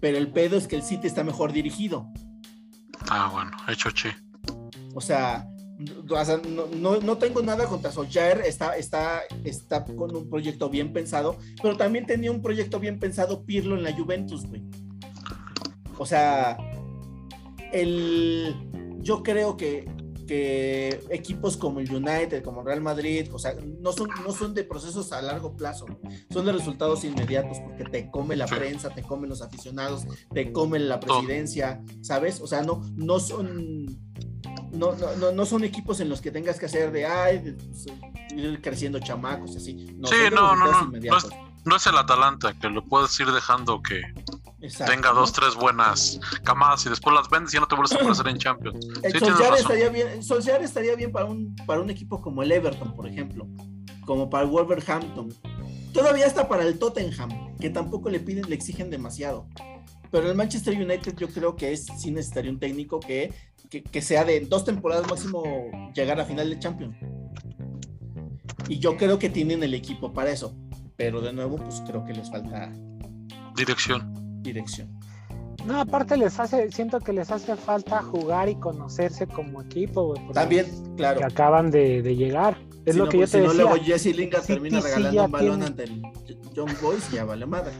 [0.00, 2.06] pero el pedo es que el City está mejor dirigido.
[3.08, 4.10] Ah, bueno, hecho che.
[4.94, 5.46] O sea,
[5.78, 10.28] no, o sea, no, no- no tengo nada contra Solskjaer, está, está, está con un
[10.28, 14.62] proyecto bien pensado, pero también tenía un proyecto bien pensado Pirlo en la Juventus, güey.
[15.98, 16.56] O sea,
[17.72, 18.54] el,
[19.00, 19.88] yo creo que,
[20.30, 24.62] que equipos como el United, como Real Madrid, o sea, no son, no son de
[24.62, 25.86] procesos a largo plazo,
[26.32, 28.54] son de resultados inmediatos, porque te come la Sí.
[28.54, 32.40] prensa, te comen los aficionados, te comen la presidencia, ¿sabes?
[32.40, 33.86] O sea, no, no son
[34.70, 37.52] no, no, no, no son equipos en los que tengas que hacer de ay, de,
[37.54, 37.86] pues,
[38.36, 39.74] ir creciendo chamacos y así.
[39.98, 41.30] No, Sí, no, no, resultados no, inmediatos.
[41.64, 44.00] No es el Atalanta, que lo puedes ir dejando que
[44.62, 47.92] Exacto, tenga dos, tres buenas camadas y después las vendes y ya no te vuelves
[47.92, 48.86] a aparecer en Champions.
[49.02, 52.52] El Sí, Solskjaer estaría bien, Solskjaer estaría bien para un, para un equipo como el
[52.52, 53.48] Everton, por ejemplo,
[54.04, 55.32] como para el Wolverhampton.
[55.94, 59.48] Todavía está para el Tottenham, que tampoco le piden, le exigen demasiado.
[60.10, 63.32] Pero el Manchester United yo creo que es, sí necesitaría un técnico que,
[63.70, 65.42] que, que sea de dos temporadas máximo
[65.94, 66.96] llegar a final de Champions.
[68.68, 70.54] Y yo creo que tienen el equipo para eso.
[70.96, 72.70] Pero de nuevo, pues creo que les falta
[73.56, 74.29] Dirección.
[74.42, 74.88] Dirección.
[75.66, 80.20] No, aparte les hace, siento que les hace falta jugar y conocerse como equipo, güey.
[80.22, 80.66] porque También,
[80.96, 81.18] claro.
[81.20, 82.56] Que acaban de, de llegar.
[82.86, 83.64] Es Si lo no, que yo pues, te si no, decía.
[83.70, 86.02] luego Jesse Lingard termina sí regalando un balón tiene- ante el
[86.56, 87.72] John Boys y ya vale madre.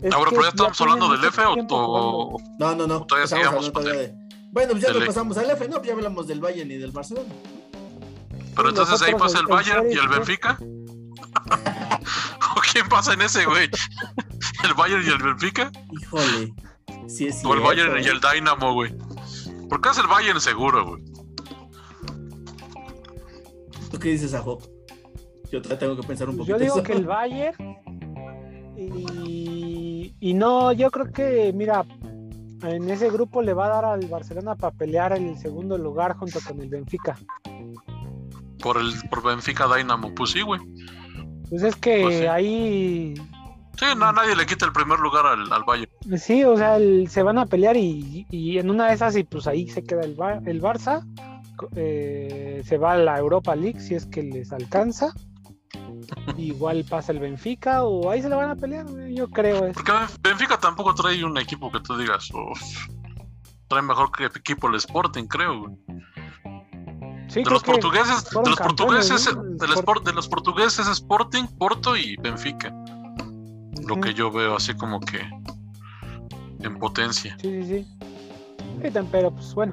[0.00, 3.04] Es Ahora, pero ya estamos hablando del F o, o- No, no, no.
[3.04, 4.14] Todavía sigamos de.
[4.52, 7.28] Bueno, pues ya nos pasamos al F, no, ya hablamos del Bayern y del Barcelona.
[8.54, 10.08] Pero entonces ahí pasa el el- Bayern y el.
[10.08, 10.56] Benfica.
[12.56, 13.68] ¿O quién pasa en ese, güey?
[14.64, 15.70] ¿El Bayern y el Benfica?
[15.92, 16.54] Híjole.
[17.06, 18.94] Sí, es ¿O el Bayern y el Dynamo, güey?
[19.68, 21.02] Porque es el Bayern seguro, güey.
[23.90, 24.58] ¿Tú qué dices, Ajo?
[25.50, 26.58] Yo tengo que pensar un Pues poquito.
[26.58, 26.82] yo digo eso.
[26.82, 27.76] que el Bayern
[28.76, 31.84] y, y no, yo creo que, mira,
[32.62, 36.38] en ese grupo le va a dar al Barcelona para pelear el segundo lugar junto
[36.40, 37.16] con el Benfica.
[38.62, 40.14] Por el por Benfica Dynamo.
[40.14, 40.60] Pues sí, güey.
[41.48, 42.26] Pues es que Pues sí.
[42.26, 43.14] ahí,
[43.78, 45.90] Sí, no, nadie le quita el primer lugar al, al Bayern.
[46.18, 49.24] sí, o sea, el- se van a pelear y, y en una de esas y
[49.24, 51.02] pues ahí se queda el, Bar- el Barça,
[51.76, 55.12] eh, se va a la Europa League si es que les alcanza.
[56.38, 59.66] Igual pasa el Benfica o ahí se la van a pelear, yo creo.
[59.66, 59.74] Es.
[59.74, 62.60] Porque Benfica tampoco trae un equipo que tú digas, "Uf,
[63.68, 65.76] trae mejor que equipo el Sporting, creo.
[67.28, 69.42] Sí, De creo los portugueses, de los portugueses, ¿no?
[69.42, 72.72] El del Sport- de los portugueses Sporting, Porto y Benfica.
[73.88, 75.20] Lo que yo veo así como que
[76.60, 77.36] en potencia.
[77.40, 77.86] Sí, sí,
[78.82, 78.90] sí.
[79.10, 79.72] Pero pues bueno,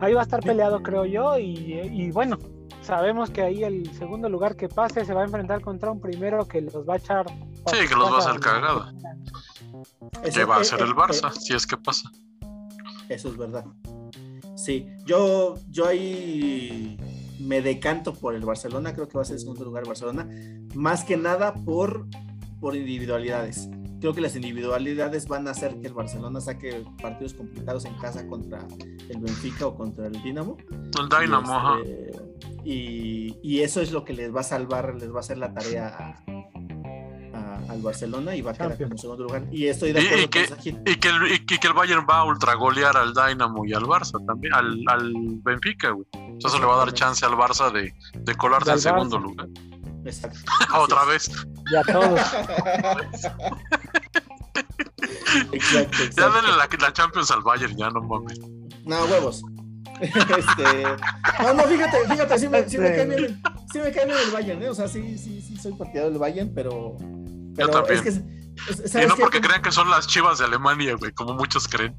[0.00, 2.38] ahí va a estar peleado, creo yo, y, y bueno,
[2.82, 6.46] sabemos que ahí el segundo lugar que pase se va a enfrentar contra un primero
[6.46, 7.26] que los va a echar.
[7.66, 8.92] Sí, que los va a hacer cagada.
[10.22, 12.10] Eso- Que va a ser eh, el Barça, eh, si es que pasa.
[13.08, 13.64] Eso es verdad.
[14.56, 16.96] Sí, yo, yo ahí
[17.40, 20.28] me decanto por el Barcelona, creo que va a ser el segundo lugar Barcelona,
[20.74, 22.06] más que nada por,
[22.62, 23.68] por individualidades.
[24.00, 28.26] Creo que las individualidades van a hacer que el Barcelona saque partidos complicados en casa
[28.26, 28.66] contra
[29.10, 30.56] el Benfica o contra el Dinamo.
[30.70, 31.74] El Dynamo, ajá.
[31.84, 32.22] y, este,
[32.64, 35.52] y, y eso es lo que les va a salvar, les va a hacer la
[35.52, 36.24] tarea a-
[37.36, 38.90] a- al Barcelona y va a quedar Champions.
[38.90, 39.44] como segundo lugar.
[39.52, 40.58] Y estoy de Y- y acuerdo que- con.
[40.86, 44.24] Y que, el, y que- el Bayern va a ultragolear al Dynamo y al Barça
[44.26, 45.12] también, al, al
[45.44, 46.06] Benfica, güey.
[46.44, 49.46] Eso le va a dar chance al Barça de, de colarse Al en segundo lugar.
[50.04, 50.38] Exacto.
[50.78, 51.30] Otra vez.
[51.70, 52.20] Y a todos.
[55.52, 58.38] exacto, Ya denle la, la Champions al Bayern, ya no mames.
[58.84, 59.42] No, huevos.
[60.00, 60.82] este.
[61.42, 63.42] No, no, fíjate, fíjate, sí me, sí me cae bien, el-
[63.72, 64.68] sí me cae bien el Bayern, ¿eh?
[64.70, 66.96] O sea, sí, sí, sí soy partidario del Bayern, pero.
[67.54, 67.96] pero también.
[67.98, 68.20] Es que, es-
[68.84, 71.96] Y ¿sabes no porque crean que son las chivas de Alemania, güey, como muchos creen.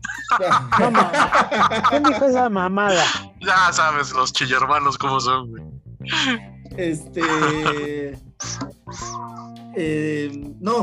[0.79, 1.11] No, ma-
[1.89, 3.03] ¿Quién dijo esa mamada?
[3.41, 5.63] Ya sabes, los chillermanos cómo son, güey.
[6.77, 7.21] Este.
[9.75, 10.81] eh, no,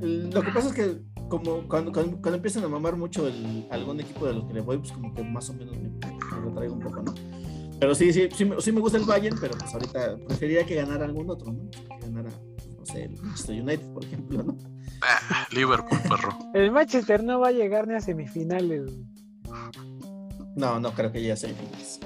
[0.00, 0.98] lo que pasa es que
[1.28, 4.60] como cuando, cuando, cuando empiezan a mamar mucho el, algún equipo de los que le
[4.62, 7.14] voy, pues como que más o menos me, me retraigo un poco, ¿no?
[7.78, 10.74] Pero sí, sí, sí, me- sí me gusta el Bayern, pero pues ahorita preferiría que
[10.76, 11.68] ganara algún otro, ¿no?
[11.70, 12.30] Que ganara,
[12.78, 14.56] no sé, el Manchester United, por ejemplo, ¿no?
[15.02, 16.36] Ah, Liverpool, perro.
[16.54, 18.90] El Manchester no va a llegar ni a semifinales.
[20.56, 22.00] No, no creo que llegue a semifinales.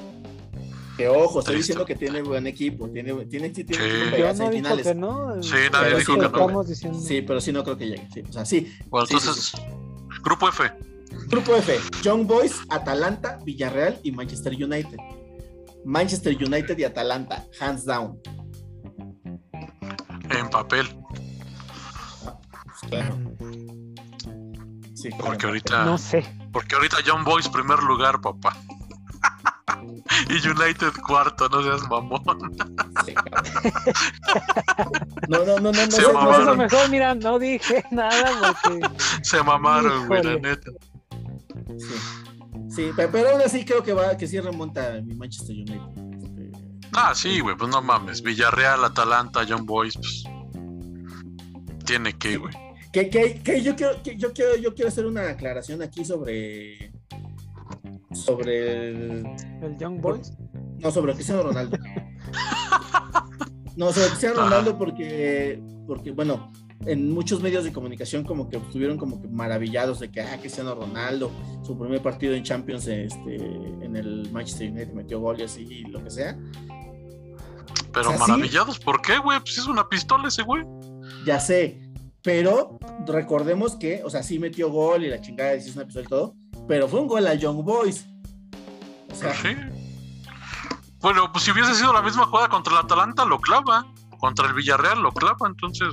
[0.97, 1.73] Que ojo, estoy Triste.
[1.73, 4.19] diciendo que tiene buen equipo, tiene, tiene, sí tiene Sí.
[4.19, 4.87] Yo no semifinales.
[4.87, 5.43] que no.
[5.43, 6.65] Sí, nadie Pero dijo sí, que no.
[6.65, 6.99] diciendo.
[7.01, 8.09] Sí, pero sí no creo que llegue.
[8.13, 8.73] Sí, o sea, sí.
[8.89, 9.53] Bueno, Sí, sí, entonces,
[10.23, 10.71] grupo F.
[11.29, 14.97] Grupo F, Young Boys, Atalanta, Villarreal y Manchester United.
[15.85, 18.19] Manchester United y Atalanta, hands down.
[20.31, 20.87] En papel.
[22.89, 23.17] Claro.
[24.95, 25.25] Sí, claro.
[25.25, 25.85] Porque ahorita.
[25.85, 26.25] No sé.
[26.53, 28.57] Porque ahorita John Boys primer lugar, papá.
[30.29, 32.23] Y United cuarto, no seas mamón.
[35.29, 35.91] No, no, no, no, no.
[35.91, 36.43] Se no, mamaron.
[36.43, 38.81] eso mejor, mira, no dije nada porque
[39.23, 40.71] Se mamaron, güey, la neta.
[41.79, 41.95] Sí,
[42.69, 46.59] sí pe- pero aún así creo que va, que sí remonta mi Manchester United.
[46.95, 48.23] Ah, sí, güey, pues no mames.
[48.23, 50.25] Villarreal, Atalanta, John Boys, pues.
[51.87, 52.55] Tiene que, güey.
[52.93, 56.93] Que, que, que yo quiero, que yo quiero, yo quiero hacer una aclaración aquí sobre
[58.23, 59.27] sobre el,
[59.63, 60.33] el Young Boys.
[60.79, 61.77] no sobre Cristiano Ronaldo.
[63.77, 64.45] No, sobre Cristiano Ajá.
[64.51, 66.53] Ronaldo porque porque bueno,
[66.87, 70.75] en muchos medios de comunicación como que estuvieron como que maravillados de que ah, Cristiano
[70.75, 71.31] Ronaldo,
[71.63, 75.85] su primer partido en Champions este en el Manchester United metió gol y así y
[75.85, 76.39] lo que sea.
[77.93, 78.31] Pero O sea, sí.
[78.31, 79.39] maravillados, ¿por qué, güey?
[79.41, 80.65] Pues es una pistola ese, güey.
[81.27, 81.81] Ya sé,
[82.23, 86.07] pero recordemos que, o sea, sí metió gol y la chingada sí es una pistola
[86.07, 86.35] y todo,
[86.69, 88.07] pero fue un gol a Young Boys.
[89.13, 89.57] O sea, sí.
[91.01, 93.87] Bueno, pues si hubiese sido la misma jugada contra el Atalanta, lo clava.
[94.21, 95.47] Contra el Villarreal, lo clava.
[95.49, 95.89] Entonces,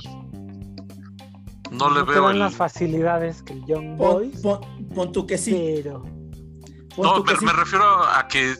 [1.70, 2.38] no le veo el.
[2.38, 4.40] las facilidades que el Young pon, Boys.
[4.40, 4.60] pon-
[4.94, 5.80] pon tú que sí.
[5.82, 6.02] Pero
[6.94, 7.44] pon No, me, sí.
[7.44, 8.54] me refiero a que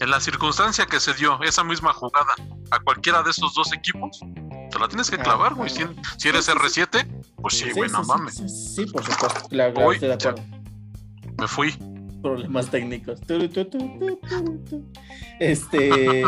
[0.00, 2.34] en la circunstancia que se dio esa misma jugada
[2.70, 4.20] a cualquiera de esos dos equipos,
[4.70, 5.70] te la tienes que Ah, clavar, güey.
[5.70, 5.74] ah.
[5.74, 5.84] Si,
[6.22, 6.80] si eres Sí, sí, sí.
[6.80, 8.34] R7, pues sí, güey, sí, no sí, mames.
[8.36, 9.48] Sí, sí, por supuesto.
[9.50, 10.42] De.
[11.38, 11.76] Me fui.
[12.22, 13.20] Problemas técnicos.
[15.38, 16.22] Este.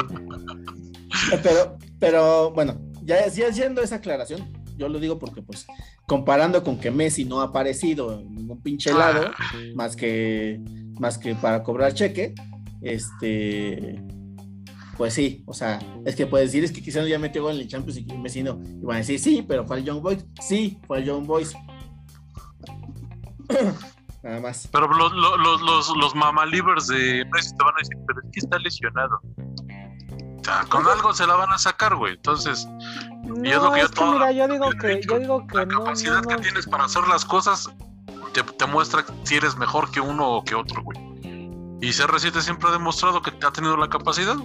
[1.43, 5.67] pero, pero bueno, ya, ya haciendo esa aclaración, yo lo digo porque, pues,
[6.07, 10.61] comparando con que Messi no ha aparecido en ningún pinche lado, Ah, más que
[10.99, 12.35] más que para cobrar cheque,
[12.81, 14.03] este
[14.97, 17.63] pues sí, o sea, es que puedes decir es que quizás ya metió gol en
[17.63, 20.27] el Champions y Messi no, y van a decir sí, pero fue el Young Boys,
[20.41, 21.55] sí, fue el Young Boys.
[24.23, 24.69] Nada más.
[24.71, 28.41] Pero los, los, los, los, mamalivers de Messi te van a decir, pero es que
[28.41, 29.21] está lesionado.
[30.39, 32.15] O sea, con algo se la van a sacar, güey.
[32.15, 32.67] Entonces,
[33.25, 35.19] no, Y es lo que yo es que toda mira, yo digo que, dicho, yo
[35.19, 37.69] digo que la no, capacidad no, que tienes para hacer las cosas
[38.33, 40.99] te, te muestra si eres mejor que uno o que otro, güey.
[41.81, 44.37] Y CR7 siempre ha demostrado que ha tenido la capacidad.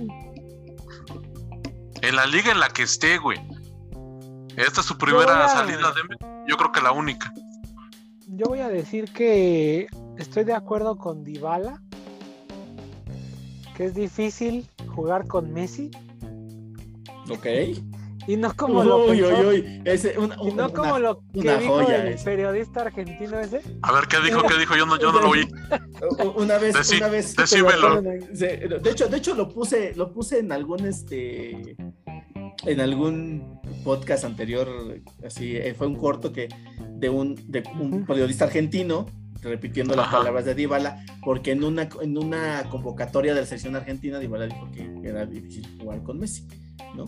[2.01, 3.39] En la liga en la que esté, güey.
[4.55, 6.01] Esta es su primera a- salida de...
[6.47, 7.31] Yo creo que la única.
[8.27, 11.81] Yo voy a decir que estoy de acuerdo con Dybala,
[13.75, 15.91] que es difícil jugar con Messi
[17.29, 17.45] Ok.
[18.27, 19.81] y no como lo uy, pensó, uy, uy.
[19.85, 22.25] Ese, una, y no una- como lo que dijo el ese.
[22.25, 23.61] periodista argentino ese.
[23.81, 24.41] A ver, ¿qué dijo?
[24.43, 24.75] ¿Qué dijo?
[24.75, 25.47] Yo no, yo no lo oí.
[26.35, 27.33] una vez, Decí- una vez.
[27.35, 28.01] decímelo.
[28.01, 31.77] De hecho, de hecho lo puse, lo puse en algún este
[32.65, 34.67] en algún podcast anterior,
[35.25, 36.49] así eh, fue un corto que
[36.99, 39.05] de un, de un periodista argentino
[39.41, 40.17] repitiendo las Ajá.
[40.17, 44.67] palabras de Dybala, porque en una en una convocatoria de la selección argentina Dybala dijo
[44.71, 46.47] que era difícil jugar con Messi,
[46.95, 47.05] ¿no?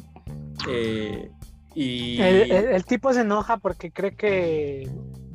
[0.68, 1.32] Eh,
[1.76, 4.90] y El, el- el tipo se enoja porque cree que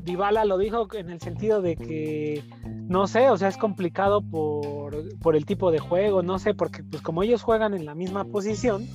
[0.04, 2.42] Dybala lo dijo en el sentido de que
[2.88, 6.82] no sé, o sea, es complicado por, por el tipo de juego, no sé, porque
[6.84, 8.86] pues como ellos juegan en la misma posición,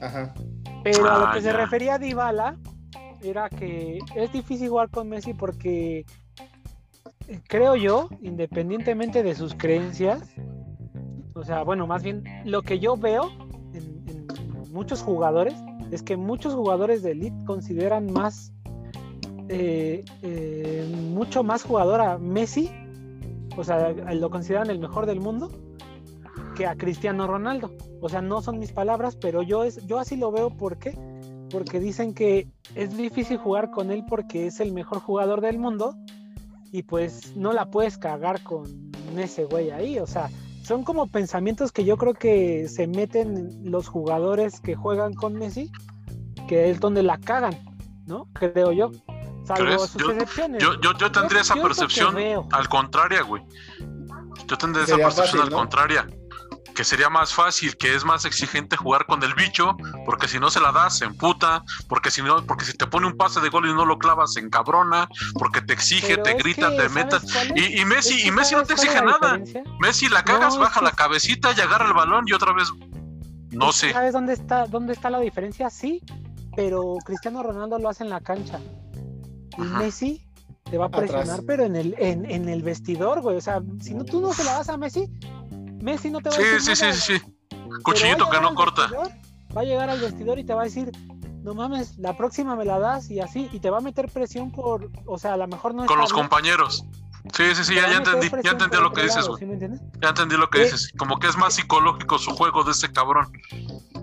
[0.00, 0.34] ajá,
[0.82, 2.56] pero a lo Ah, que se refería Dybala
[3.24, 6.04] era que es difícil jugar con Messi porque
[7.48, 10.22] creo yo, independientemente de sus creencias,
[11.34, 13.30] o sea, bueno, más bien lo que yo veo
[13.72, 14.26] en,
[14.70, 15.54] muchos jugadores
[15.90, 18.52] es que muchos jugadores de elite consideran más,
[19.48, 22.70] eh, eh, mucho más jugador a Messi,
[23.56, 25.50] o sea, lo consideran el mejor del mundo,
[26.56, 27.72] que a Cristiano Ronaldo.
[28.00, 30.50] O sea, no son mis palabras, pero yo, es, yo así lo veo.
[30.50, 30.96] ¿Por qué?
[31.54, 35.94] Porque dicen que es difícil jugar con él porque es el mejor jugador del mundo
[36.72, 38.66] y pues no la puedes cagar con
[39.16, 40.00] ese güey ahí.
[40.00, 40.30] O sea,
[40.64, 45.70] son como pensamientos que yo creo que se meten los jugadores que juegan con Messi,
[46.48, 47.56] que es donde la cagan,
[48.06, 48.26] ¿no?
[48.32, 48.90] Creo yo.
[49.44, 49.82] Salvo ¿Crees?
[49.82, 50.60] sus Yo- excepciones.
[50.60, 52.16] Yo, yo, yo tendría esa percepción
[52.50, 53.44] al contraria, güey.
[54.48, 55.56] Yo tendría esa percepción fácil, al ¿no?
[55.58, 56.06] contraria.
[56.74, 60.50] Que sería más fácil, que es más exigente jugar con el bicho, porque si no
[60.50, 63.48] se la das, se emputa, porque si no, porque si te pone un pase de
[63.48, 65.08] gol y no lo clavas, se encabrona,
[65.38, 67.24] porque te exige, Pero te grita, que, te ¿sabes metas.
[67.54, 69.36] Y, y Messi, y Messi no ¿sabes te exige nada.
[69.38, 69.62] diferencia?
[69.80, 72.68] Messi la cagas, No, baja que- la cabecita y agarra el balón y otra vez
[73.52, 73.92] No sé.
[73.92, 75.70] ¿Sabes dónde está, dónde está la diferencia?
[75.70, 76.02] Sí,
[76.56, 78.58] pero Cristiano Ronaldo lo hace en la cancha.
[79.56, 79.78] Y Ajá.
[79.78, 80.26] Messi
[80.64, 81.02] te va a Atrás.
[81.10, 83.36] presionar, pero en el, en, en el vestidor, güey.
[83.36, 85.08] O sea, si no, tú no se la das a Messi,
[85.82, 87.24] Messi no te va a Sí, decir sí, sí, nada, sí, sí.
[87.50, 88.90] Pero Cuchillito a que no corta.
[89.56, 90.90] Va a llegar al vestidor y te va a decir,
[91.42, 94.50] no mames, la próxima me la das y así, y te va a meter presión
[94.50, 96.84] por, o sea, a lo mejor no Con los bien, compañeros.
[97.34, 98.28] Sí, sí, sí, ya, a entendí.
[98.42, 99.42] Ya entendí lo que dices, güey.
[99.58, 99.66] ¿sí?
[100.02, 100.64] Ya entendí lo que Eh.
[100.64, 100.92] dices.
[100.98, 103.32] Como que es más psicológico su juego de ese cabrón.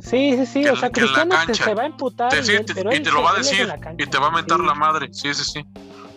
[0.01, 1.63] Sí, sí, sí, Que o sea, que la Cristiano te- cancha.
[1.65, 3.21] se va a emputar Te- y, sí, él- te- pero y él te se- lo
[3.21, 3.67] va a decir.
[3.67, 4.65] la Y te va a mentar sí.
[4.65, 5.09] la madre.
[5.13, 5.63] Sí, sí, sí.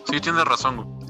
[0.09, 1.04] Sí, tienes razón, güey.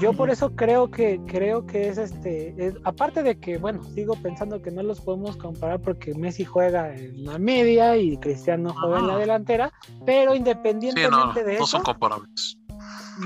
[0.00, 4.14] Yo por eso creo que creo que es este, es- aparte de que bueno, sigo
[4.14, 8.98] pensando que no los podemos comparar porque Messi juega en la media y Cristiano juega
[9.00, 9.72] en la delantera,
[10.06, 12.56] pero Sí, independientemente no, de no eso, son comparables.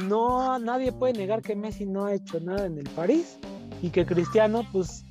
[0.09, 3.39] no nadie puede negar que Messi no ha hecho nada en el París
[3.83, 5.05] y que Cristiano pues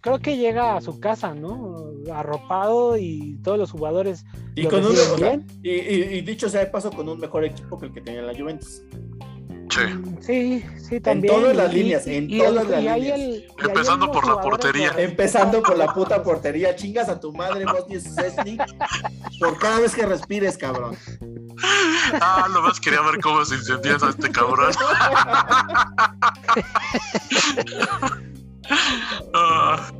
[0.00, 1.76] creo que llega a su casa, ¿no?
[2.12, 4.24] Arropado y todos los jugadores
[4.56, 5.46] Y lo con un, bien.
[5.62, 8.22] y, y- y dicho sea de paso, con un mejor equipo que el que tenía
[8.22, 8.82] la Juventus.
[9.76, 9.82] Sí.
[10.20, 11.34] Sí, sí, también.
[11.34, 13.18] todas las y- líneas, en y todas el- las y líneas.
[13.20, 14.92] el- Empezando por la portería.
[14.96, 18.56] Empezando por la puta portería, chingas a tu madre, Bosnia Szczesny,
[19.38, 20.96] por cada vez que respires, cabrón.
[22.20, 24.72] Ah, nomás quería ver cómo se incendia a este cabrón.
[29.34, 29.92] Ah.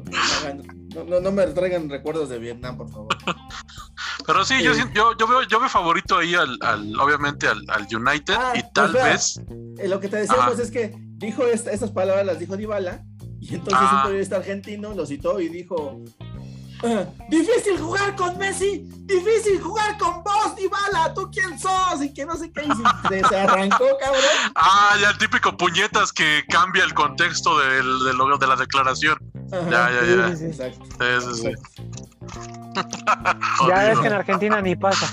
[0.96, 3.08] No, no, no me traigan recuerdos de Vietnam, por favor.
[4.26, 4.80] Pero sí, yo, Sí.
[4.94, 8.62] yo, yo veo, yo veo favorito ahí al, al- obviamente al, al United Ah, y
[8.72, 9.40] tal pues vez.
[9.78, 10.62] Eh, lo que te decíamos Ajá.
[10.62, 13.02] es que dijo esta- estas palabras, las dijo Dybala,
[13.40, 13.96] y entonces Ah.
[13.98, 16.00] un periodista argentino lo citó y dijo:
[16.82, 22.02] "Ah, Difícil jugar con Messi, difícil jugar con vos, Dybala, ¿tú quién sos?
[22.02, 24.22] Y que no sé qué, y se, se arrancó, cabrón.
[24.56, 29.18] Ah, ya el típico puñetas que cambia el contexto del- de, lo- de la declaración.
[29.52, 29.70] Ajá.
[29.70, 30.28] Ya, ya, ya.
[30.28, 30.46] Sí, sí, sí.
[30.46, 30.84] Exacto.
[30.84, 31.52] Sí, sí, sí.
[33.68, 35.06] Ya ves que en Argentina ni pasa.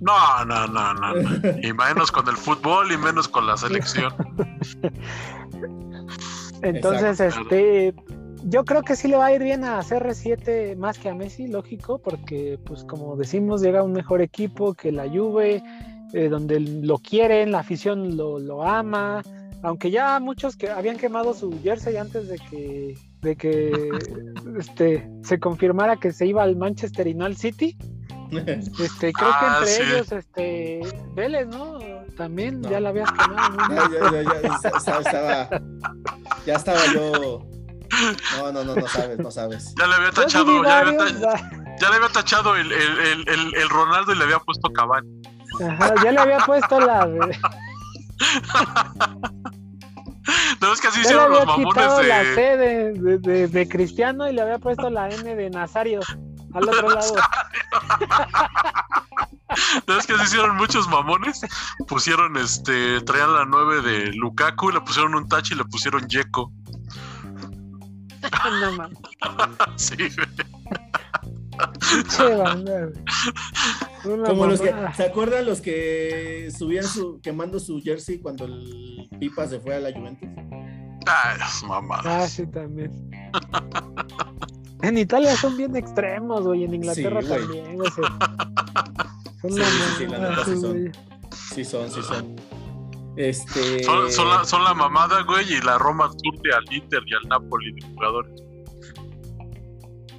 [0.00, 1.58] No, no, no, no, no.
[1.62, 4.12] Y menos con el fútbol y menos con la selección.
[6.62, 7.40] Entonces, Exacto.
[7.42, 7.94] este,
[8.44, 11.46] yo creo que sí le va a ir bien a CR7 más que a Messi,
[11.46, 15.62] lógico, porque, pues, como decimos, llega un mejor equipo que la Juve,
[16.12, 19.22] eh, donde lo quieren, la afición lo, lo ama,
[19.62, 23.88] aunque ya muchos que habían quemado su jersey antes de que, de que,
[24.58, 27.76] este, se confirmara que se iba al Manchester y no al City.
[28.30, 29.90] Este, creo Ah, que entre sí.
[29.90, 30.80] ellos, este,
[31.14, 31.78] Vélez, ¿no?
[32.16, 32.68] También No.
[32.70, 33.56] ya la habías quemado.
[33.56, 33.70] bien.
[33.70, 35.48] Ya, ya, ya, ya, estaba, estaba-
[36.44, 37.40] ya estaba yo.
[38.36, 39.74] No, no, no, no sabes, no sabes.
[39.78, 44.12] Ya le había tachado, ya, había le había tachado el, el, el, el- el Ronaldo
[44.12, 45.08] y le había puesto Cavani.
[45.66, 47.08] Ajá, ya le había puesto la.
[50.60, 52.56] No es que así hicieron los mamones quitado la C de.
[52.56, 56.00] de, de, de- de Cristiano y le había puesto la N de Nazario
[56.54, 57.14] al otro lado.
[59.86, 61.40] No es que así hicieron muchos mamones.
[61.88, 63.00] Pusieron este.
[63.00, 66.52] Traían la 9 de Lukaku, le pusieron un touch y le pusieron Yeko.
[68.60, 68.98] No mames,
[69.76, 69.96] Sí,
[72.38, 72.88] banda,
[74.02, 74.74] Como los que.
[74.96, 79.80] ¿se acuerdan los que subían su, quemando su jersey cuando el Pipa se fue a
[79.80, 80.28] la Juventus?
[81.06, 82.00] Ay, mamá.
[82.04, 82.92] Ah, sí, también.
[84.82, 86.64] En Italia son bien extremos, güey.
[86.64, 87.90] En Inglaterra Sí, también, güey.
[87.90, 90.70] Son Sí, la sí, sí, la mamada, neta sí son.
[90.70, 90.92] güey.
[91.54, 92.36] Sí son, sí son.
[93.16, 93.82] Este.
[93.84, 97.28] Son, son la, son la mamada, güey, y la Roma surte al Inter y al
[97.28, 98.42] Napoli de jugadores.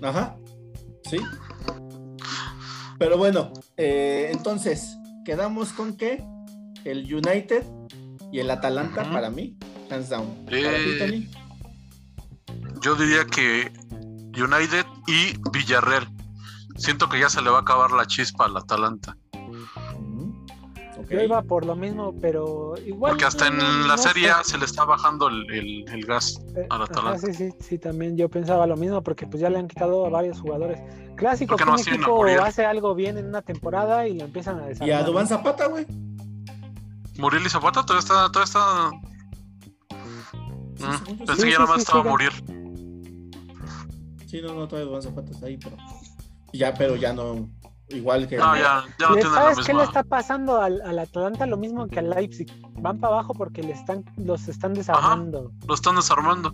[0.02, 0.36] Ajá.
[1.10, 1.18] Sí.
[3.00, 6.24] Pero bueno, eh, entonces, quedamos con que
[6.84, 7.66] el United
[8.32, 9.58] y el Atalanta para mí,
[9.90, 10.46] hands down.
[10.50, 11.30] Eh, Para ti, Tony.
[12.82, 13.72] Yo diría que
[14.38, 16.08] United y Villarreal.
[16.78, 19.18] Siento que ya se le va a acabar la chispa al Atalanta.
[21.10, 21.16] Ujú.
[21.16, 21.20] Ok.
[21.20, 23.12] Yo iba por lo mismo, pero igual.
[23.14, 24.32] Porque hasta no- en la no serie sé.
[24.32, 26.40] A se le está bajando el, el- el gas.
[26.56, 27.20] Eh, al ajá, Atalanta.
[27.28, 30.10] sí, sí, sí, también yo pensaba lo mismo porque pues ya le han quitado a
[30.10, 30.80] varios jugadores.
[31.16, 34.18] Clásico, ¿Por qué que no un a equipo hace algo bien en una temporada y
[34.18, 35.00] lo empiezan a desarrollar.
[35.00, 35.86] Y a Dubán Zapata, güey.
[37.18, 38.32] Muriel y Zapata todavía está.
[38.32, 38.92] Todavía está...
[40.80, 41.42] Mm, pensé sí.
[41.44, 42.12] que ya Sí, nada más sí, estaba siga.
[42.12, 42.32] Muriel.
[44.28, 45.76] Sí, no, no, todavía Dubán Zapata está ahí, pero.
[46.54, 47.50] Ya, pero ya no.
[47.90, 48.38] Igual que.
[48.38, 51.46] No, ya, ya no ¿Le- tiene la ¿Sabes qué le está pasando al, al Atalanta?
[51.48, 52.48] Lo mismo que al Leipzig.
[52.82, 55.52] Van para abajo porque le están, los están desarmando.
[55.68, 56.54] Lo están desarmando.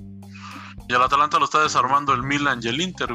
[0.87, 3.09] Y al Atalanta lo está desarmando el Milan y el Inter.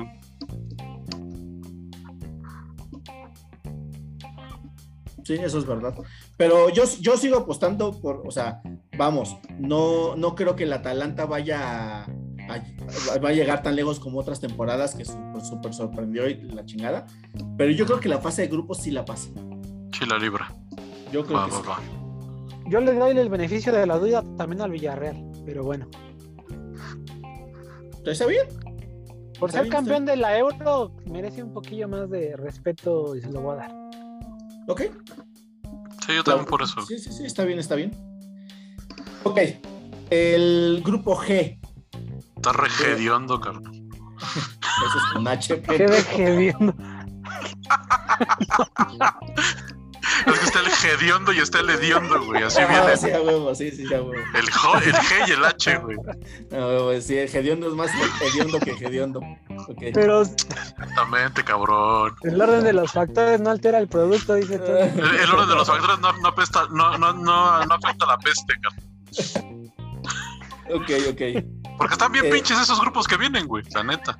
[5.24, 5.94] Sí, eso es verdad.
[6.36, 8.60] Pero yo, yo sigo apostando por, o sea,
[8.96, 12.06] vamos, no, no creo que el Atalanta vaya a-
[13.22, 17.06] va a llegar tan lejos como otras temporadas que súper súper sorprendió y la chingada.
[17.56, 19.28] Pero yo creo que la fase de grupos sí la pasa.
[19.98, 20.54] Sí, la libra.
[21.12, 21.68] Yo creo Va, que va, sí.
[21.68, 21.78] va.
[22.70, 25.88] Yo le doy el beneficio de la duda también al Villarreal, pero bueno.
[28.06, 28.46] ¿Está bien?
[29.38, 33.40] Por ser campeón de la Euro, merece un poquillo más de respeto y se lo
[33.40, 33.72] voy a dar.
[34.68, 34.82] Ok.
[36.06, 36.80] Sí, yo también por eso.
[36.82, 37.90] Sí, sí, sí, está bien, está bien.
[39.24, 39.38] Ok.
[40.10, 41.58] El grupo G.
[42.40, 43.90] Está regediondo, cabrón.
[44.22, 45.60] Eso es con H.
[45.62, 46.74] Qué deje viendo.
[50.26, 52.42] Es que está el gediondo y está el hediondo, güey.
[52.42, 54.14] Así Ah, viene sí, a huevo, sí, sí, a huevo.
[54.34, 55.96] el, jo- el G y el H, güey.
[56.52, 57.90] A huevo, sí, el hediondo es más
[58.22, 59.20] hediondo que hediondo.
[59.68, 59.82] Ok.
[59.92, 62.14] Pero Exactamente, cabrón.
[62.22, 64.78] el orden de los factores no altera el producto, dice todo.
[64.78, 68.08] El, el orden de los factores no, no, apesta- no, no, no, no afecta a
[68.08, 69.59] la peste, cabrón.
[70.74, 71.76] Ok, ok.
[71.78, 72.30] Porque están bien Eh.
[72.30, 73.64] pinches esos grupos que vienen, güey.
[73.74, 74.16] La neta.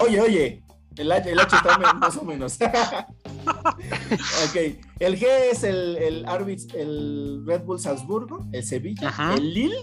[0.00, 0.62] Oye, oye,
[0.96, 2.58] el H, el H está más o menos.
[3.46, 4.56] ok,
[5.00, 9.76] el G es el, el, Arbitz- el Red Bull Salzburgo, el Sevilla, el Lille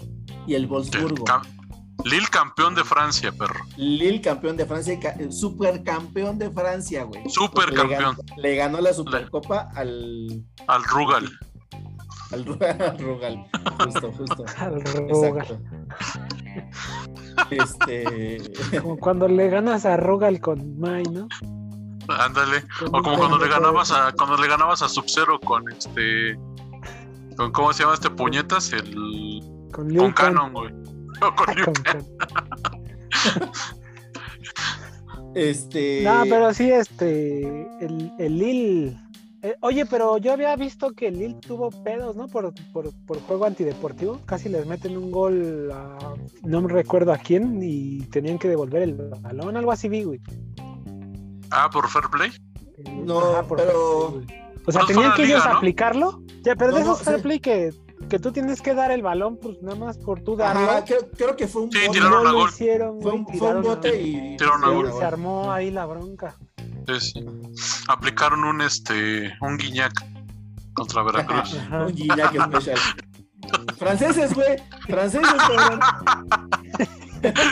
[0.48, 1.26] y el Wolfsburgo.
[2.06, 3.64] Lille campeón de Francia, perro.
[3.78, 7.30] Lille campeón de Francia, el supercampeón de Francia, güey.
[7.30, 8.16] Super Le ganó-.
[8.38, 11.30] Le ganó la Supercopa al, Al Rugal.
[12.34, 13.46] Al, al Rugal.
[13.84, 14.46] Justo, justo.
[14.58, 15.10] Al Rugal.
[15.10, 15.60] Exacto.
[17.50, 18.80] Este.
[18.82, 21.28] Como cuando le ganas a Rugal con Mai, ¿no?
[22.08, 22.64] Ándale.
[22.88, 26.38] O como cuando le ganabas a, cuando le ganabas a Sub-Zero con este.
[27.38, 28.74] Con, ¿Cómo se llama este puñetas?
[28.74, 29.42] El.
[29.72, 30.12] Con Liu Con.
[30.14, 30.72] Canon, güey.
[31.22, 32.06] No, con Liu Con.
[35.36, 36.04] Este.
[36.04, 37.42] No, pero sí, este,
[37.84, 39.00] el, el Lille.
[39.44, 42.28] Eh, oye, pero yo había visto que Lille tuvo pedos, ¿no?
[42.28, 44.20] Por, por, por juego antideportivo.
[44.26, 45.98] Casi les meten un gol a.
[46.44, 50.20] No me recuerdo a quién y tenían que devolver el balón, algo así, vi, güey.
[51.52, 52.32] Ah, por Fair Play.
[52.78, 54.44] Eh, No, por pero- fair play, güey.
[54.66, 55.58] O sea, tenían que ellos liga, ¿no?
[55.58, 56.24] aplicarlo.
[56.42, 57.24] Ya, pero No, de no, esos fair sí.
[57.24, 57.74] play que,
[58.10, 60.62] que tú tienes que dar el balón, pues nada más por tú darlo.
[60.62, 62.00] Ajá, creo, creo que fue un Sí, bote.
[62.00, 62.50] tiraron no a lo gol.
[62.50, 64.38] hicieron, Fue güey, un, fue un tiraron a- bote y.
[64.38, 64.94] Tiraron a y gol.
[64.98, 66.38] se armó ahí la bronca.
[66.88, 67.26] Sí, sí.
[67.88, 69.34] Aplicaron un este.
[69.42, 69.94] un guiñac
[70.74, 71.54] contra Veracruz.
[71.72, 72.80] Un Gignac especial.
[73.78, 74.56] Franceses, güey.
[74.88, 75.80] Franceses, cabrón.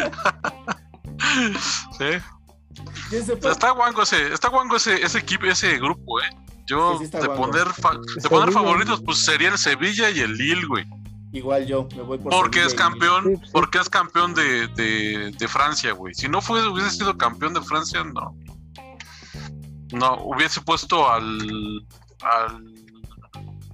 [3.12, 6.30] Está guango ese, está guango ese, ese equipo, ese grupo, eh.
[6.68, 10.20] Yo Sí, sí está de poner fa- de poner favoritos, pues sería el Sevilla y
[10.22, 10.86] el Lille, güey.
[11.34, 15.48] Igual yo, me voy por Porque Sevilla es campeón, porque es campeón de, de, de
[15.48, 16.14] Francia, güey.
[16.14, 18.36] Si no fue, hubiese sido campeón de Francia, no.
[19.94, 21.86] No, hubiese puesto al
[22.24, 22.64] al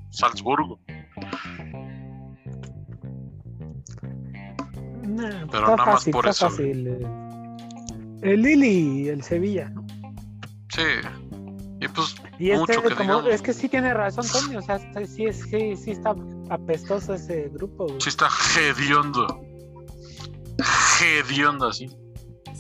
[0.10, 0.80] Salzburgo.
[5.04, 6.88] Nah, Pero nada más por eso, fácil.
[6.88, 7.08] eh.
[8.22, 9.86] El Lili y el Sevilla, ¿no?
[10.70, 10.82] Sí.
[11.80, 14.80] Y pues Y este, mucho que como, es que sí tiene razón, Tony, o sea,
[15.06, 16.16] sí, es- sí, sí está
[16.50, 18.02] apestoso ese grupo, güey.
[18.02, 18.28] Sí está
[18.60, 19.28] hediondo.
[21.02, 21.88] Hediondo así.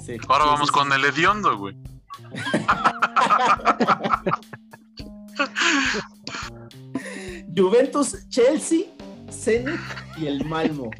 [0.05, 1.75] Sí, Ahora sí, vamos sí, con el hediondo, güey.
[7.55, 8.85] Juventus, Chelsea,
[9.31, 9.79] Zenit
[10.17, 10.91] y el Malmo.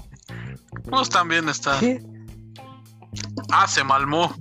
[0.89, 1.80] Pues también está.
[3.51, 4.34] Ah, se malmó.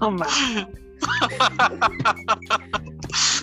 [0.00, 0.66] no mames.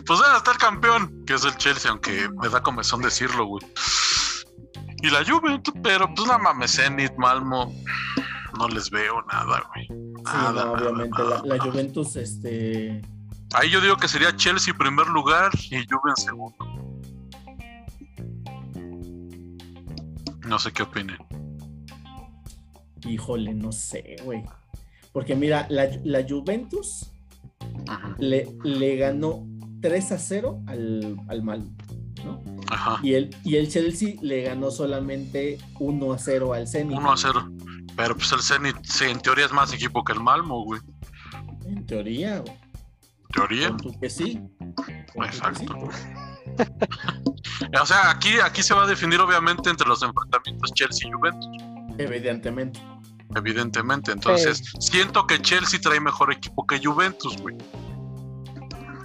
[0.05, 3.66] Pues ahora está el campeón, que es el Chelsea, aunque me da comezón decirlo, güey.
[5.01, 7.74] Y la Juventus, pero pues nada mames, Zenit, Malmo,
[8.58, 9.88] no les veo nada, güey.
[9.88, 11.18] Sí, Nada, no, nada, obviamente.
[11.18, 11.72] nada, la, la nada.
[11.72, 13.01] Juventus, este.
[13.54, 16.66] Ahí yo digo que sería Chelsea en primer lugar y Juve en segundo.
[20.47, 21.18] No sé qué opinen.
[23.08, 24.43] Híjole, no sé, güey.
[25.12, 27.12] Porque mira, la, la Juventus
[27.88, 28.16] Ajá.
[28.20, 29.45] le, le ganó
[29.82, 31.72] 3 a 0 al, al Malmo,
[32.26, 32.41] ¿no?
[32.72, 32.99] Ajá.
[33.04, 36.97] Y el, y el Chelsea le ganó solamente 1 a 0 al Zenit.
[36.97, 37.51] 1 a 0.
[37.95, 40.81] Pero pues el Zenit, sí, en teoría es más equipo que el Malmo, güey.
[41.65, 42.57] En teoría, güey.
[43.33, 43.75] Teoría.
[43.77, 44.41] Tú que sí.
[44.85, 45.75] Que Exacto.
[45.91, 46.03] sí.
[47.81, 51.47] O sea, aquí, aquí se va a definir obviamente entre los enfrentamientos Chelsea y Juventus,
[51.97, 52.79] Evidentemente.
[53.35, 54.11] evidentemente.
[54.11, 57.55] Entonces, siento que Chelsea trae mejor equipo que Juventus, güey.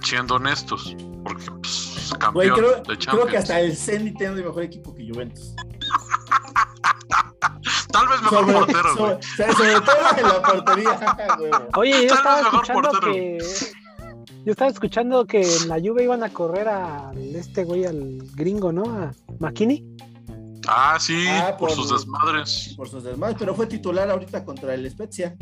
[0.03, 0.95] Siendo honestos.
[1.23, 5.07] Porque, pues, campeón Güey, creo, de creo que hasta el Zenit tiene mejor equipo que
[5.07, 5.55] Juventus.
[7.91, 9.17] Tal vez mejor Sobre, portero, güey.
[9.37, 11.17] sobre- sobre todo en la portería.
[11.39, 11.67] huevo.
[11.75, 13.13] Oye, yo Tal estaba vez mejor escuchando portero.
[13.13, 13.39] que.
[14.45, 18.71] Yo estaba escuchando que en la Juve iban a correr al este güey, al gringo,
[18.71, 18.83] ¿no?
[18.85, 19.85] A McKinney.
[20.67, 22.73] Ah, sí, Ah, por, por- sus desmadres.
[22.77, 25.35] por sus demás, pero fue titular ahorita contra el Spezia.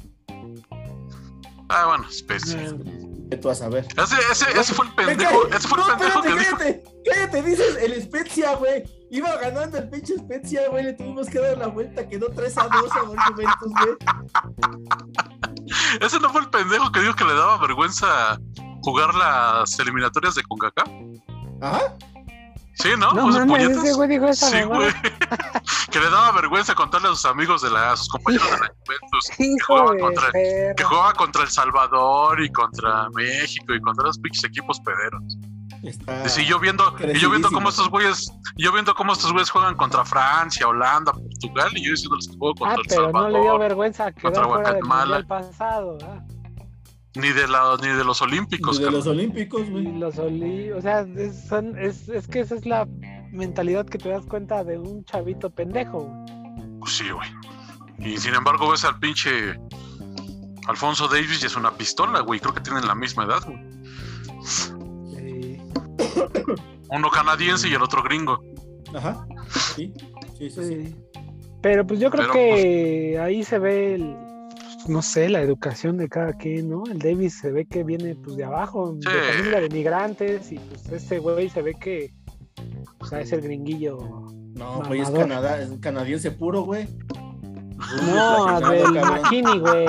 [1.69, 2.57] Ah, bueno, especie.
[3.29, 3.85] Que tú vas a ver.
[3.97, 6.57] Ese, ese, ese fue el pendejo, ese fue el no, pendejo que espérate, dijo.
[6.57, 8.83] cállate, cállate, dices el Spezia, güey.
[9.09, 10.83] Iba ganando el pinche Spezia, güey.
[10.83, 13.97] Le tuvimos que dar la vuelta, quedó 3 a 2 a Juventus, güey.
[16.01, 18.37] Ese no fue el pendejo que dijo que le daba vergüenza
[18.81, 20.87] jugar las eliminatorias de CONCACAF.
[21.61, 21.81] Ajá.
[22.75, 23.11] Sí, ¿no?
[23.13, 23.83] No Pues, mames, puñetas.
[23.85, 24.91] ese güey dijo esa Sí, güey.
[25.91, 28.71] que le daba vergüenza contarle a sus amigos de la, a sus compañeros de la
[28.85, 34.05] Juventus que jugaba de contra, que jugaba contra El Salvador y contra México y contra
[34.05, 35.37] los pinches equipos pederos.
[35.87, 36.25] Está.
[36.25, 39.49] Y sí, yo viendo, y yo viendo cómo estos güeyes, yo viendo cómo estos güeyes
[39.49, 43.29] juegan contra Francia, Holanda, Portugal, y yo diciéndoles que juego Ah, contra El pero no
[43.29, 45.23] le dio vergüenza contra Guatemala.
[45.27, 45.97] pasado.
[46.03, 46.23] ah.
[47.15, 48.99] ni de la, ni de los olímpicos, de carnal.
[48.99, 49.91] los Olímpicos, güey.
[49.97, 52.85] los o sea, es, son- es, es que esa es la
[53.31, 56.01] mentalidad que te das cuenta de un chavito pendejo.
[56.01, 56.79] güey.
[56.79, 57.29] Pues sí, güey.
[57.99, 59.59] Y sin embargo ves al pinche
[60.67, 62.39] Alfonso Davis y es una pistola, güey.
[62.39, 63.57] Creo que tienen la misma edad, güey.
[66.89, 68.39] Uno canadiense y el otro gringo.
[68.95, 69.25] Ajá.
[69.75, 69.93] Sí,
[70.37, 70.63] sí, sí.
[70.63, 70.95] sí.
[71.61, 74.15] Pero pues yo creo Pero, que ahí se ve el,
[74.87, 76.83] no sé, la educación de cada quien, ¿no?
[76.89, 79.09] El Davis se ve que viene pues de abajo, Sí.
[79.11, 82.13] de familia de migrantes, y pues este güey se ve que
[82.99, 83.97] o sea, es el gringuillo.
[84.55, 85.09] No, güey, es.
[85.09, 86.87] Canadá, es canadiense puro, güey.
[88.07, 88.91] No, del.
[88.93, 89.85] McKinney, güey.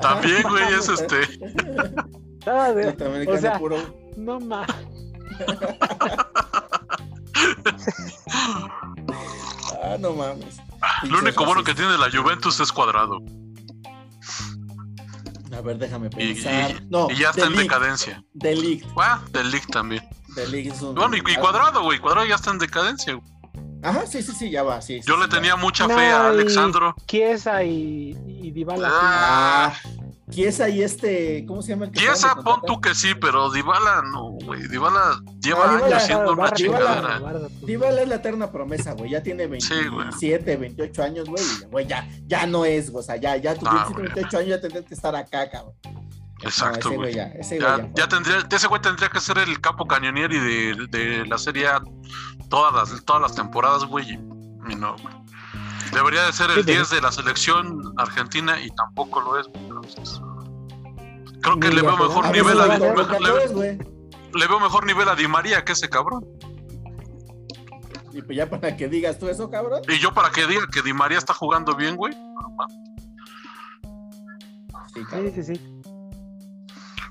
[0.00, 1.16] También, güey, es este.
[2.46, 3.76] No, de- o sea, puro.
[4.18, 4.68] No más.
[9.82, 10.56] Ah, no mames.
[11.04, 13.18] Lo único bueno que tiene la Juventus es cuadrado.
[15.56, 16.70] A ver, déjame pensar.
[16.70, 18.22] y- no, y ya está en League, decadencia.
[18.34, 18.84] League.
[18.96, 20.02] Ah, del League también.
[20.50, 21.98] League es un- Bueno, y, y cuadrado, güey.
[21.98, 23.14] Cuadrado ya está en decadencia.
[23.14, 23.26] güey.
[23.82, 25.00] Ajá, sí, sí, sí, ya va, sí.
[25.06, 26.94] Yo le sí, tenía mucha No, fe a y- Alexandro.
[27.06, 28.88] Chiesa y, y Dybala.
[28.92, 29.90] Ah, Ah,
[30.30, 31.94] Chiesa y este, ¿cómo se llama acaban
[32.38, 34.68] de pon tú que sí, pero Dybala no, güey.
[34.68, 37.20] Dybala lleva Ah, Dybala, años siendo una chingadera.
[37.62, 39.10] Dybala es la eterna promesa, güey.
[39.10, 40.02] Ya tiene Sí, güey.
[40.08, 41.28] 27, 28 años,
[41.70, 41.86] güey.
[41.86, 44.06] ya, ya no es, o sea, ya, ya tu Ah, 27, güey.
[44.14, 45.74] 28 años ya tendrías que estar acá, cabrón.
[46.42, 47.14] Exacto, no, ese güey.
[47.14, 48.08] ya, ese Ya, güey ya.
[48.08, 51.82] tendría, ese güey tendría que ser el capo cañonieri de, de la serie A
[52.48, 54.12] todas las, todas las temporadas, güey.
[54.68, 55.14] Y no, güey.
[55.92, 59.46] Debería de ser el Sí, pero- 10 de la selección argentina y tampoco lo es.
[59.54, 60.20] entonces,
[61.42, 62.32] creo que le veo mejor A acuerdo.
[62.32, 62.78] nivel a,
[64.34, 66.24] le, veo mejor nivel a Di María que ese cabrón.
[68.12, 69.82] Y pues ya para que digas tú eso, cabrón.
[69.88, 72.12] Y yo para que diga que Di María está jugando bien, güey.
[74.94, 75.32] Sí, cabrón.
[75.34, 75.74] Sí, sí, sí.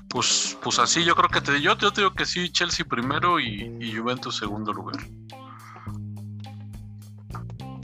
[0.08, 3.38] Pues, pues así yo creo que te, yo, yo te digo que sí, Chelsea primero
[3.40, 4.96] y, y Juventus segundo lugar.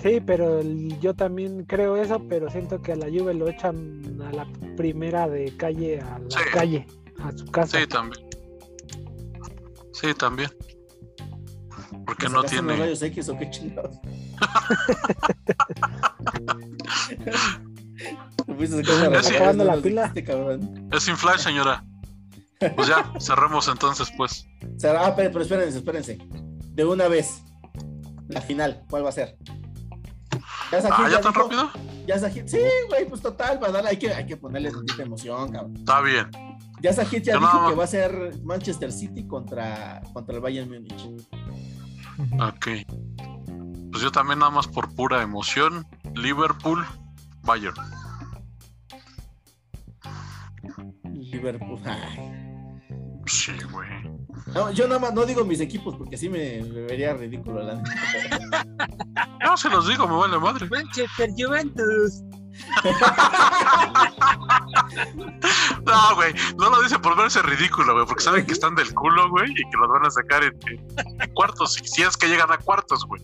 [0.04, 4.20] Sí, pero el- yo también creo eso, pero siento que a la Juve lo echan
[4.22, 4.46] a la
[4.76, 6.38] primera de calle a la Sí.
[6.52, 6.86] calle,
[7.20, 7.80] a su casa.
[7.80, 8.22] Sí, también.
[9.94, 10.50] Sí, también.
[12.04, 12.76] Porque ¿Te no tiene.
[12.76, 13.96] rayos X o qué chingados?
[18.46, 20.06] Acabando la pila.
[20.06, 20.88] este cabrón.
[20.92, 21.84] Es sin flash, señora.
[22.76, 24.46] Pues ya, cerremos entonces, pues.
[24.84, 26.18] Ah, pero espérense, espérense.
[26.74, 27.42] De una vez.
[28.28, 29.36] La final, ¿cuál va a ser?
[30.74, 31.42] ¿Ya Sajid Ah, ¿ya tan dijo?
[31.44, 31.70] rápido?
[32.06, 32.58] Ya Sajid- Sí,
[32.88, 35.76] güey, pues total, darle, hay que, hay que ponerle tantita emoción, cabrón.
[35.76, 36.30] Está bien.
[36.82, 40.68] Ya Sajid ya Yo dijo que va a ser Manchester City contra, contra el Bayern
[40.68, 41.06] Múnich.
[42.40, 42.66] Ok.
[43.90, 45.86] Pues yo también nada más por pura emoción.
[46.14, 46.84] Liverpool,
[47.42, 47.74] Bayern.
[51.12, 51.80] Liverpool.
[51.84, 52.80] Ay.
[53.26, 53.88] Sí, güey.
[54.54, 57.62] No, yo nada más no digo mis equipos porque así me, me vería ridículo.
[57.62, 57.82] La.
[59.44, 60.68] No, se los digo, me vale madre.
[60.68, 62.22] Manchester Juventus.
[65.84, 66.34] No, güey.
[66.56, 68.06] No lo dice por verse ridículo, güey.
[68.06, 69.50] Porque saben que están del culo, güey.
[69.50, 70.52] Y que los van a sacar en,
[71.20, 71.74] en cuartos.
[71.74, 73.22] Si es que llegan a cuartos, güey.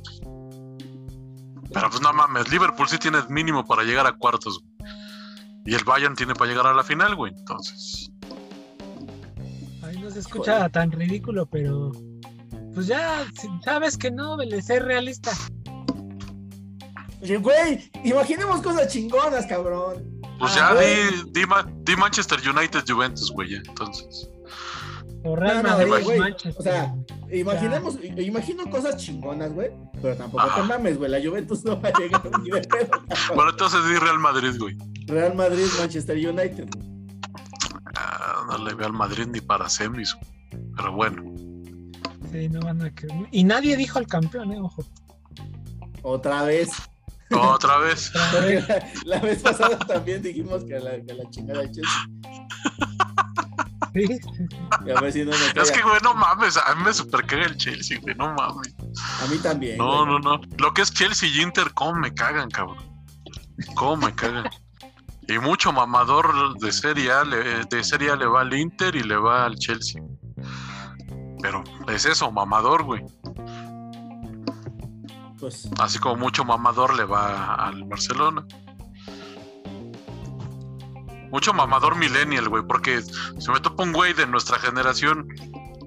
[1.72, 2.50] Pero pues no mames.
[2.50, 4.60] Liverpool sí tiene mínimo para llegar a cuartos.
[4.60, 4.90] güey.
[5.64, 7.32] Y el Bayern tiene para llegar a la final, güey.
[7.36, 8.10] Entonces.
[10.10, 11.92] No se escucha tan ridículo, pero
[12.74, 13.24] pues ya
[13.64, 15.30] sabes que no, Vélez, es realista.
[17.22, 20.04] Oye, Güey, imaginemos cosas chingonas, cabrón.
[20.40, 21.24] Pues Ah, ya güey.
[21.32, 23.50] di, di, Ma- di Manchester United Juventus, güey.
[23.50, 24.28] ya, Entonces.
[25.22, 26.54] O Real No, no, Madrid, güey, güey, Manchester.
[26.58, 26.94] o sea,
[27.32, 29.70] Imaginemos, imagino cosas chingonas, güey.
[30.02, 30.62] Pero tampoco Ajá.
[30.62, 31.08] te mames, güey.
[31.08, 32.90] La Juventus no va a llegar ni de pedo.
[33.36, 34.76] Bueno, entonces di Real Madrid, güey.
[35.06, 36.68] Real Madrid, Manchester United.
[36.74, 36.78] Ah,
[38.58, 40.16] no le veo al Madrid ni para semis.
[40.76, 41.22] Pero bueno.
[42.32, 44.84] Sí, no van a que- Y nadie dijo al campeón, eh, ojo.
[46.02, 46.70] Otra vez.
[47.30, 48.12] Otra vez.
[48.14, 52.06] La, la vez pasada también dijimos que la, que la chingada de Chelsea.
[53.92, 54.20] Sí.
[54.86, 56.56] Y a ver si no nos Es que, güey, no mames.
[56.56, 58.14] A mí me super caga el Chelsea, güey.
[58.14, 58.72] No mames.
[59.22, 59.78] A mí también.
[59.78, 60.06] No, güey.
[60.06, 60.40] no, no.
[60.58, 62.78] Lo que es Chelsea y Inter, ¿cómo me cagan, cabrón?
[63.74, 64.48] ¿Cómo me cagan?
[65.30, 69.04] Y mucho mamador de Serie A, le, de Serie A le va al Inter y
[69.04, 70.02] le va al Chelsea.
[71.40, 73.04] Pero es eso, mamador, güey.
[75.38, 78.44] Pues Así como mucho mamador le va al Barcelona.
[81.30, 85.28] Mucho mamador millennial, güey, porque si me topa un güey de nuestra generación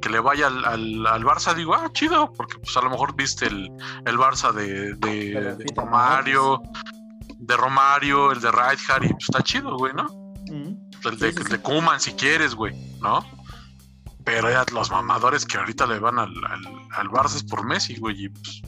[0.01, 3.13] que le vaya al, al, al Barça, digo, ah, chido, porque pues a lo mejor
[3.13, 3.69] viste el,
[4.05, 6.61] el Barça de, de, de Romario,
[7.45, 10.05] de Romario, el de Rijkaard, y pues está chido, güey, ¿no?
[10.49, 11.51] mm, El de, Sí, sí, sí.
[11.51, 13.19] de Koeman, si quieres, güey, ¿no?
[14.23, 16.65] Pero ya los mamadores que ahorita le van al, al,
[16.95, 18.61] al Barça es por Messi, güey, y pues.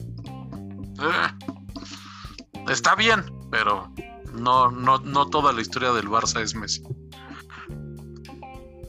[1.00, 3.90] eh, está bien, pero
[4.34, 6.82] no, no, no toda la historia del Barça es Messi.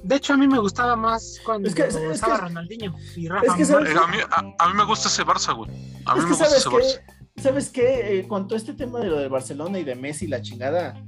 [0.04, 2.96] De hecho, a mí me gustaba más cuando Es que- es- es estaba que- Ronaldinho
[3.16, 5.70] y Rafa es que Eh, a, mí, a, a mí me gusta ese Barça, güey.
[6.06, 7.02] A mí es me gusta ese Barça.
[7.42, 8.20] ¿Sabes qué?
[8.20, 11.02] Eh, con todo este tema de lo del Barcelona y de Messi, la chingada.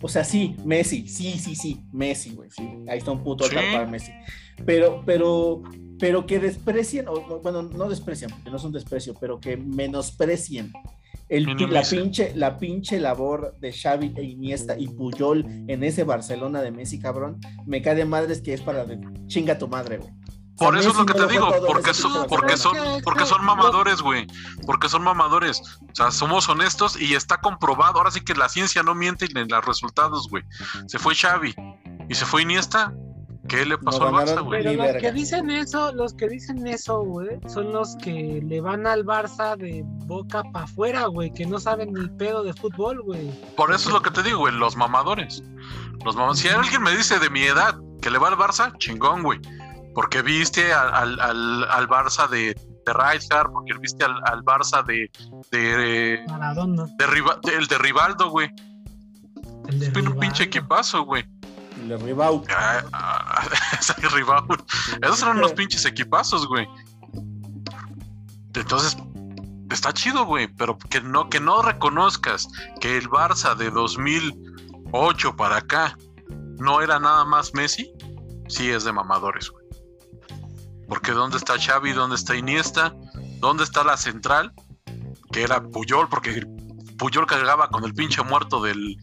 [0.00, 2.68] O sea, sí, Messi, sí, sí, sí, Messi, güey, sí.
[2.88, 3.54] Ahí está un puto Sí.
[3.54, 4.12] para Messi.
[4.66, 5.62] Pero, pero,
[5.98, 10.72] pero que desprecien, o bueno, no desprecian, porque no es un desprecio, pero que menosprecien
[11.28, 16.60] el, la, pinche, la pinche labor de Xavi e Iniesta y Puyol en ese Barcelona
[16.60, 20.12] de Messi, cabrón, me cae de madres que es para de chinga tu madre, güey.
[20.62, 24.26] Por eso es lo que te digo, porque son, porque son, porque son mamadores, güey.
[24.66, 25.60] Porque son mamadores.
[25.60, 27.98] O sea, somos honestos y está comprobado.
[27.98, 30.44] Ahora sí que la ciencia no miente ni en los resultados, güey.
[30.86, 31.54] Se fue Xavi
[32.08, 32.92] y se fue Iniesta.
[33.48, 34.62] ¿Qué le pasó No al Barça, güey?
[34.62, 35.00] Pero los verga.
[35.00, 39.56] que dicen eso, los que dicen eso, güey, son los que le van al Barça
[39.56, 43.30] de boca para afuera, güey, que no saben ni pedo de fútbol, güey.
[43.56, 45.42] Por eso es lo que te digo, güey, los mamadores.
[46.04, 46.40] Los mamadores.
[46.40, 49.40] Si alguien me dice de mi edad que le va al Barça, chingón, güey.
[49.94, 55.10] Porque viste al, al, al, Barça de, de Rijkaard, porque viste al, al Barça de,
[55.50, 58.50] de, Maradona, de, Riva- de- el de Rivaldo, güey.
[59.68, 60.20] el de Un Rivaldo.
[60.20, 61.24] pinche equipazo, güey.
[61.82, 62.44] Y le Ribau.
[62.56, 63.48] Ah, ah,
[63.80, 64.56] ese Rivaldo.
[65.02, 66.66] Esos eran unos pinches equipazos, güey.
[68.54, 68.96] Entonces,
[69.70, 72.48] está chido, güey, pero que no, que no reconozcas
[72.80, 75.96] que el Barça de 2008 para acá
[76.58, 77.90] no era nada más Messi,
[78.48, 79.61] sí es de mamadores, güey.
[80.92, 81.92] Porque ¿dónde está Xavi?
[81.94, 82.94] ¿Dónde está Iniesta?
[83.40, 84.52] ¿Dónde está la central?
[85.32, 86.44] Que era Puyol, porque
[86.98, 88.98] Puyol cargaba con el pinche muerto del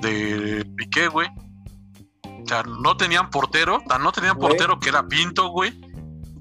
[0.00, 1.28] de Piqué, güey.
[2.24, 4.48] O sea, no tenían portero, tan no tenían Güey.
[4.48, 5.78] portero que era Pinto, güey.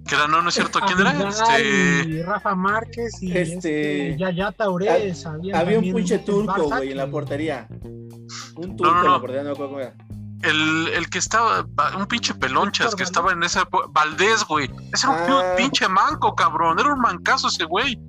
[0.08, 1.12] Que era, no, no es cierto, ¿quién era?
[1.28, 5.26] Este, y Rafa Márquez y Este- este, Yaya Taurés.
[5.26, 7.68] Había un pinche turco, güey, en la portería.
[8.56, 9.12] Un turco no, en no.
[9.16, 9.96] la portería, no me acuerdo cómo era.
[10.44, 11.66] El, el que estaba,
[11.98, 13.08] un pinche pelonchas Víctor que Valdés.
[13.10, 14.70] estaba en esa época, Valdés, güey.
[14.94, 15.54] Ese era un Ah.
[15.58, 16.80] pinche manco, cabrón.
[16.80, 18.00] Era un mancazo ese güey.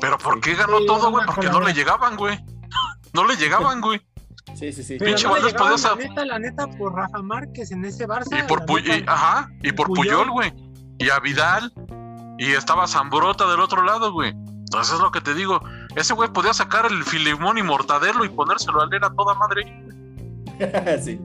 [0.00, 1.24] Pero ¿por qué ganó Sí, todo, güey?
[1.26, 2.38] Porque no le llegaban, güey.
[3.12, 4.00] No le llegaban, güey.
[4.54, 4.98] Sí, sí, sí.
[4.98, 8.38] Pinche no Valdés podía la neta, la neta, por Rafa Márquez en ese Barça.
[8.38, 10.04] Y por la Pu- neta, y- ajá, y por Puyol.
[10.06, 10.52] Puyol, güey.
[10.98, 11.72] Y a Vidal.
[12.38, 14.30] Y estaba Zambrota del otro lado, güey.
[14.30, 15.60] Entonces es lo que te digo.
[15.94, 19.62] Ese güey podía sacar el filimón y mortadelo y ponérselo a leer a toda madre.
[21.04, 21.20] sí.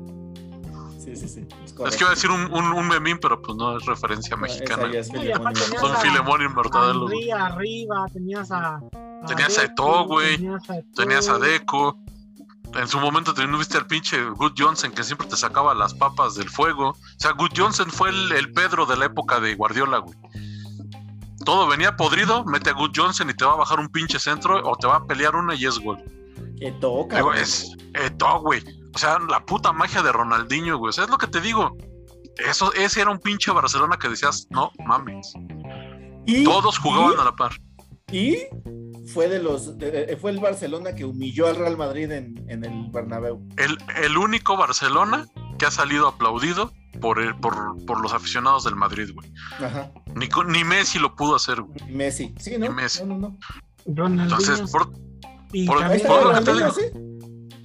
[0.99, 1.47] Sí, sí, sí.
[1.63, 4.35] Es, Es que iba a decir un, un, un memín, pero pues no es referencia
[4.35, 4.89] mexicana.
[4.93, 7.01] Es Filemón tenías Son a- filemón y mortadelo.
[7.07, 7.29] güey.
[7.29, 8.75] Henry arriba, tenías a.
[8.75, 10.37] a Tenías a Deco, Eto'o, güey.
[10.95, 11.97] Tenías a, Deco.
[12.75, 16.35] En su momento no viste al pinche Good Johnson que siempre te sacaba las papas
[16.35, 16.89] del fuego.
[16.89, 20.15] O sea, Good Johnson fue el, el Pedro de la época de Guardiola, güey.
[21.45, 24.61] Todo venía podrido, mete a Good Johnson y te va a bajar un pinche centro
[24.69, 25.97] o te va a pelear una y es gol.
[27.41, 28.61] Es Eto'o, güey.
[28.93, 30.89] O sea, la puta magia de Ronaldinho, güey.
[30.89, 31.75] O sea, es lo que te digo.
[32.37, 35.33] Eso, ese era un pinche Barcelona que decías, no mames.
[36.25, 37.51] Y, Todos jugaban y- a la par.
[38.11, 38.37] Y
[39.13, 42.89] fue de los de- fue el Barcelona que humilló al Real Madrid en, en el
[42.91, 43.45] Bernabéu.
[43.57, 45.27] El, el único Barcelona
[45.59, 46.71] que ha salido aplaudido
[47.01, 49.31] por, el- por, por los aficionados del Madrid, güey.
[49.59, 49.91] Ajá.
[50.15, 51.79] Ni, con- ni Messi lo pudo hacer, güey.
[51.91, 52.33] Messi.
[52.39, 52.65] Sí, ¿no?
[52.67, 53.03] Y Messi.
[53.03, 54.23] No, no, no.
[54.23, 54.91] Entonces, por-
[55.53, 55.89] y por- lo
[56.33, 56.71] que te digo.
[56.71, 56.81] sí.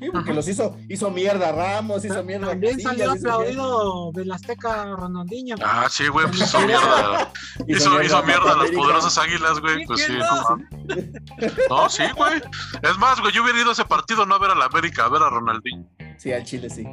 [0.04, 4.84] Sí, porque los hizo, hizo mierda Ramos, hizo mierda también Casillas, salió aplaudido del Azteca
[4.96, 5.56] Ronaldinho.
[5.64, 7.32] ah, sí, güey, pues hizo mierda.
[7.66, 9.86] Hizo, hizo mierda a las poderosas águilas, güey.
[9.86, 11.88] Pues sí, ¿Quién no no?
[11.88, 12.42] sí, güey.
[12.82, 15.06] Es más, güey, yo hubiera ido a ese partido no a ver a la América,
[15.06, 15.86] a ver a Ronaldinho.
[16.18, 16.84] Sí, al Chile sí.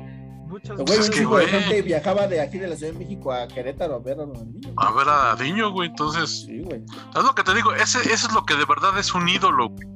[0.48, 1.48] Muchos Güey, es que, güey.
[1.48, 4.74] gente viajaba de aquí de la Ciudad de México a Querétaro a ver a Ronaldinho.
[4.78, 5.90] A ver a Diño, güey.
[5.90, 6.82] Entonces, Sí, güey.
[7.16, 7.74] es lo que te digo.
[7.74, 9.88] Ese, eso es lo que de verdad es un ídolo, güey.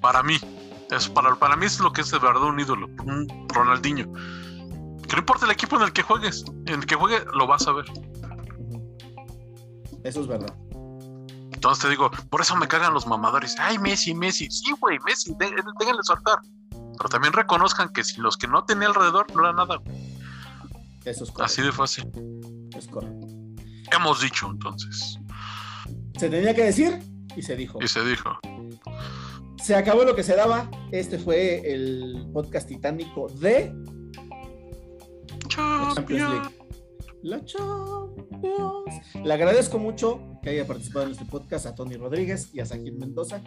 [0.00, 0.38] Para mí.
[0.94, 2.86] Es para, para mí es lo que es de verdad un ídolo.
[3.04, 4.12] Un Ronaldinho.
[4.12, 6.44] Que no importa el equipo en el que juegues.
[6.66, 7.86] En el que juegue lo vas a ver.
[10.04, 10.54] Eso es verdad.
[11.52, 13.56] Entonces te digo, por eso me cagan los mamadores.
[13.58, 14.50] Ay, Messi, Messi.
[14.50, 16.38] Sí, güey, Messi, dé- déjenle soltar.
[16.70, 19.80] Pero también reconozcan que si los que no tenía alrededor no era nada.
[21.04, 21.42] Eso es correcto.
[21.44, 22.04] Así de fácil.
[22.76, 23.26] Es correcto.
[23.92, 25.18] Hemos dicho entonces.
[26.18, 27.00] Se tenía que decir
[27.36, 27.78] y se dijo.
[27.82, 28.38] Y se dijo.
[29.62, 30.68] Se acabó lo que se daba.
[30.90, 33.72] Este fue el podcast titánico de
[35.56, 36.48] la Champions League.
[37.22, 39.14] La Champions.
[39.22, 42.94] Le agradezco mucho que haya participado en este podcast a Tony Rodríguez y a Sajid
[42.94, 43.40] Mendoza.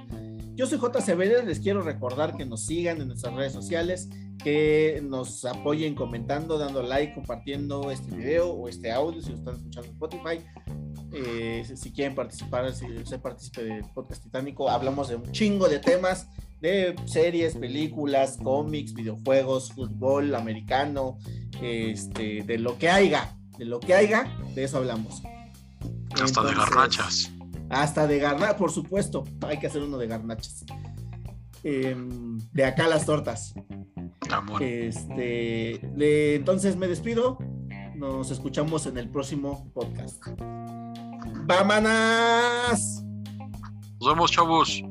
[0.55, 1.01] Yo soy J.
[1.01, 4.09] Severes, les quiero recordar que nos sigan en nuestras redes sociales,
[4.41, 9.55] que nos apoyen comentando, dando like, compartiendo este video o este audio si lo están
[9.55, 10.45] escuchando en Spotify.
[11.11, 15.79] Eh, si- quieren participar, si usted participe del podcast titánico, hablamos de un chingo de
[15.79, 16.27] temas,
[16.61, 21.17] de series, películas, cómics, videojuegos, fútbol americano,
[21.61, 24.25] este, de lo que haya, de lo que haya,
[24.55, 25.21] de eso hablamos.
[26.21, 27.31] Hasta de Entonces, garnachas.
[27.69, 30.65] Hasta de garnachas, por supuesto, hay que hacer uno de garnachas.
[31.63, 33.53] Em, de acá las tortas.
[34.31, 34.61] Amor.
[34.61, 37.37] Este, le- entonces me despido.
[37.95, 40.21] Nos escuchamos en el próximo podcast.
[41.47, 43.03] ¡Vámonos!
[43.99, 44.83] Nos vemos, chavos.